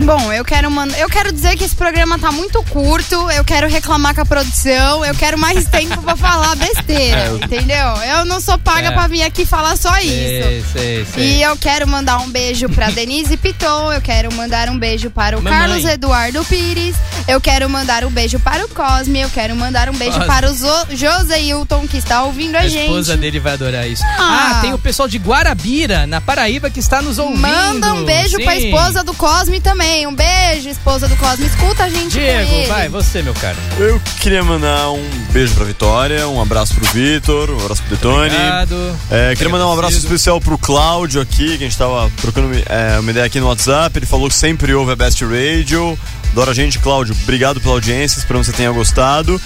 Bom, 0.03 0.33
eu 0.33 0.43
quero 0.43 0.69
man... 0.71 0.87
eu 0.97 1.07
quero 1.07 1.31
dizer 1.31 1.55
que 1.55 1.63
esse 1.63 1.75
programa 1.75 2.17
tá 2.17 2.31
muito 2.31 2.61
curto, 2.63 3.29
eu 3.31 3.43
quero 3.45 3.67
reclamar 3.69 4.15
com 4.15 4.21
a 4.21 4.25
produção, 4.25 5.05
eu 5.05 5.13
quero 5.13 5.37
mais 5.37 5.65
tempo 5.69 6.01
pra 6.01 6.15
falar 6.15 6.55
besteira, 6.55 7.17
É, 7.19 7.27
eu- 7.27 7.37
entendeu? 7.37 7.85
Eu 8.17 8.25
não 8.25 8.41
sou 8.41 8.57
paga 8.57 8.87
É. 8.87 8.91
pra 8.91 9.07
vir 9.07 9.21
aqui 9.21 9.45
falar 9.45 9.77
só 9.77 9.95
isso. 9.99 10.07
Sei, 10.11 10.65
sei, 10.73 11.05
sei. 11.05 11.23
E 11.23 11.43
eu 11.43 11.55
quero 11.55 11.87
mandar 11.87 12.17
um 12.19 12.29
beijo 12.29 12.67
pra 12.69 12.89
Denise 12.91 13.37
Piton, 13.37 13.93
eu 13.93 14.01
quero 14.01 14.33
mandar 14.33 14.69
um 14.69 14.77
beijo 14.77 15.09
para 15.11 15.37
o 15.37 15.41
Mamãe. 15.41 15.59
Carlos 15.59 15.85
Eduardo 15.85 16.43
Pires, 16.45 16.95
eu 17.27 17.39
quero 17.39 17.69
mandar 17.69 18.03
um 18.03 18.09
beijo 18.09 18.39
para 18.39 18.65
o 18.65 18.69
Cosme, 18.69 19.21
eu 19.21 19.29
quero 19.29 19.55
mandar 19.55 19.87
um 19.89 19.93
beijo 19.93 20.13
Cosme. 20.17 20.27
para 20.27 20.49
o 20.49 20.53
Zo- 20.53 20.87
José 20.89 21.41
Hilton, 21.41 21.87
que 21.87 21.97
está 21.97 22.23
ouvindo 22.23 22.55
a, 22.55 22.61
A 22.61 22.67
gente. 22.67 22.81
esposa 22.85 23.15
dele 23.15 23.39
vai 23.39 23.53
adorar 23.53 23.87
isso. 23.87 24.03
Ah. 24.17 24.53
Ah, 24.57 24.61
tem 24.61 24.73
o 24.73 24.79
pessoal 24.79 25.07
de 25.07 25.17
Guarabira, 25.19 26.07
na 26.07 26.19
Paraíba, 26.19 26.69
que 26.71 26.79
está 26.79 27.01
nos 27.01 27.19
ouvindo. 27.19 27.39
Manda 27.41 27.93
um 27.93 28.03
beijo 28.03 28.37
Sim. 28.37 28.43
pra 28.43 28.55
esposa 28.57 29.03
do 29.03 29.13
Cosme 29.13 29.59
também. 29.59 29.90
Um 30.07 30.15
beijo, 30.15 30.69
esposa 30.69 31.05
do 31.05 31.17
Cosme. 31.17 31.45
Escuta 31.45 31.83
a 31.83 31.89
gente 31.89 32.11
Diego, 32.11 32.67
vai, 32.67 32.87
você, 32.87 33.21
meu 33.21 33.33
cara. 33.33 33.57
Eu 33.77 34.01
queria 34.21 34.41
mandar 34.41 34.89
um 34.91 35.03
beijo 35.31 35.53
pra 35.53 35.65
Vitória, 35.65 36.27
um 36.29 36.41
abraço 36.41 36.73
pro 36.75 36.85
Vitor, 36.91 37.49
um 37.51 37.59
abraço 37.59 37.83
pro 37.83 37.97
Detone. 37.97 38.33
Obrigado. 38.33 38.97
É, 39.11 39.35
queria 39.35 39.51
mandar 39.51 39.67
um 39.67 39.73
abraço 39.73 39.97
especial 39.97 40.39
pro 40.39 40.57
Cláudio 40.57 41.21
aqui, 41.21 41.57
que 41.57 41.63
a 41.65 41.67
gente 41.67 41.77
tava 41.77 42.09
trocando 42.21 42.49
é, 42.67 42.99
uma 42.99 43.11
ideia 43.11 43.25
aqui 43.25 43.39
no 43.41 43.47
WhatsApp. 43.47 43.99
Ele 43.99 44.05
falou 44.05 44.29
que 44.29 44.35
sempre 44.35 44.73
ouve 44.73 44.93
a 44.93 44.95
Best 44.95 45.23
Radio. 45.25 45.99
Adora 46.31 46.51
a 46.51 46.53
gente, 46.53 46.79
Cláudio. 46.79 47.15
Obrigado 47.23 47.59
pela 47.59 47.73
audiência, 47.75 48.17
esperamos 48.19 48.47
que 48.47 48.51
você 48.53 48.57
tenha 48.57 48.71
gostado. 48.71 49.39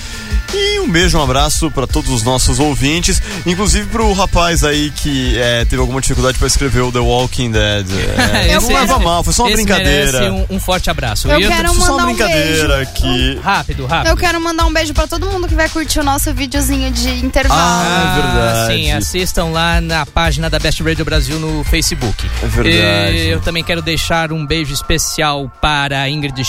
E 0.54 0.80
um 0.80 0.90
beijo, 0.90 1.18
um 1.18 1.24
abraço 1.24 1.70
para 1.72 1.88
todos 1.88 2.12
os 2.12 2.22
nossos 2.24 2.60
ouvintes, 2.60 3.20
inclusive 3.46 3.88
pro 3.88 4.14
rapaz 4.14 4.64
aí 4.64 4.92
que 4.92 5.38
é, 5.38 5.66
teve 5.66 5.82
alguma 5.82 6.00
dificuldade 6.00 6.38
para 6.38 6.48
escrever 6.48 6.82
o 6.82 6.92
The 6.92 7.00
Walking 7.00 7.52
Dead. 7.52 7.88
É, 8.36 8.52
não 8.54 8.58
Esse- 8.58 8.74
leva 8.74 9.00
mal, 9.00 9.24
foi 9.24 9.34
só 9.34 9.44
uma 9.44 9.52
brincadeira. 9.54 10.32
Um, 10.32 10.46
um 10.52 10.60
forte 10.60 10.90
abraço. 10.90 11.28
Eu 11.28 11.40
E 11.40 11.48
quero 11.48 11.70
Foi 11.74 11.82
só 11.82 11.94
uma 11.96 12.04
mandar 12.04 12.04
um 12.04 12.16
brincadeira 12.16 12.76
beijo. 12.78 12.92
que. 12.94 13.40
Rápido, 13.44 13.86
rápido. 13.86 14.10
Eu 14.12 14.18
quero 14.18 14.40
mandar 14.42 14.66
um 14.66 14.74
beijo 14.74 14.94
pra 14.94 15.08
todo 15.08 15.26
mundo 15.28 15.48
que 15.48 15.56
vai 15.56 15.68
curtir 15.70 16.00
o 16.00 16.04
nosso 16.04 16.32
videozinho 16.34 16.92
de 16.92 17.10
intervalo. 17.26 17.60
Ah, 17.62 18.16
é 18.18 18.22
verdade. 18.22 18.74
Sim, 18.84 18.92
assistam 18.92 19.46
lá 19.46 19.82
na 19.82 20.06
página 20.06 20.50
da 20.50 20.60
Best 20.60 20.82
Radio 20.84 21.04
Brasil 21.06 21.40
no 21.40 21.64
Facebook. 21.64 22.30
É 22.44 22.48
verdade. 22.48 23.18
E 23.18 23.28
eu 23.30 23.42
também 23.42 23.64
quero 23.64 23.82
deixar 23.82 24.32
um 24.32 24.46
beijo 24.46 24.74
especial 24.74 25.52
para 25.62 26.08
Ingrid 26.10 26.44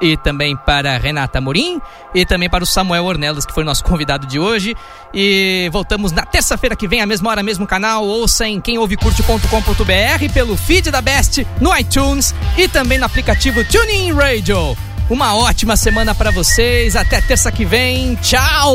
E 0.00 0.16
também 0.16 0.56
para 0.56 0.96
Renata 0.98 1.40
Morim 1.40 1.80
e 2.14 2.24
também 2.24 2.48
para 2.48 2.64
o 2.64 2.66
Samuel 2.66 3.04
Ornelas, 3.04 3.44
que 3.44 3.52
foi 3.52 3.64
nosso 3.64 3.84
convidado 3.84 4.26
de 4.26 4.38
hoje. 4.38 4.76
E 5.12 5.68
voltamos 5.72 6.12
na 6.12 6.24
terça-feira 6.24 6.76
que 6.76 6.88
vem, 6.88 7.00
à 7.00 7.06
mesma 7.06 7.30
hora, 7.30 7.42
mesmo 7.42 7.66
canal. 7.66 8.04
Ouça 8.06 8.46
em 8.46 8.60
quemouvecurte.com.br 8.60 10.32
pelo 10.32 10.56
feed 10.56 10.90
da 10.90 11.00
Best 11.00 11.46
no 11.60 11.76
iTunes 11.76 12.34
e 12.56 12.68
também 12.68 12.98
no 12.98 13.06
aplicativo 13.06 13.64
TuneIn 13.64 14.12
Radio. 14.12 14.76
Uma 15.10 15.36
ótima 15.36 15.76
semana 15.76 16.14
para 16.14 16.30
vocês. 16.30 16.96
Até 16.96 17.20
terça 17.20 17.52
que 17.52 17.64
vem. 17.64 18.14
Tchau! 18.16 18.74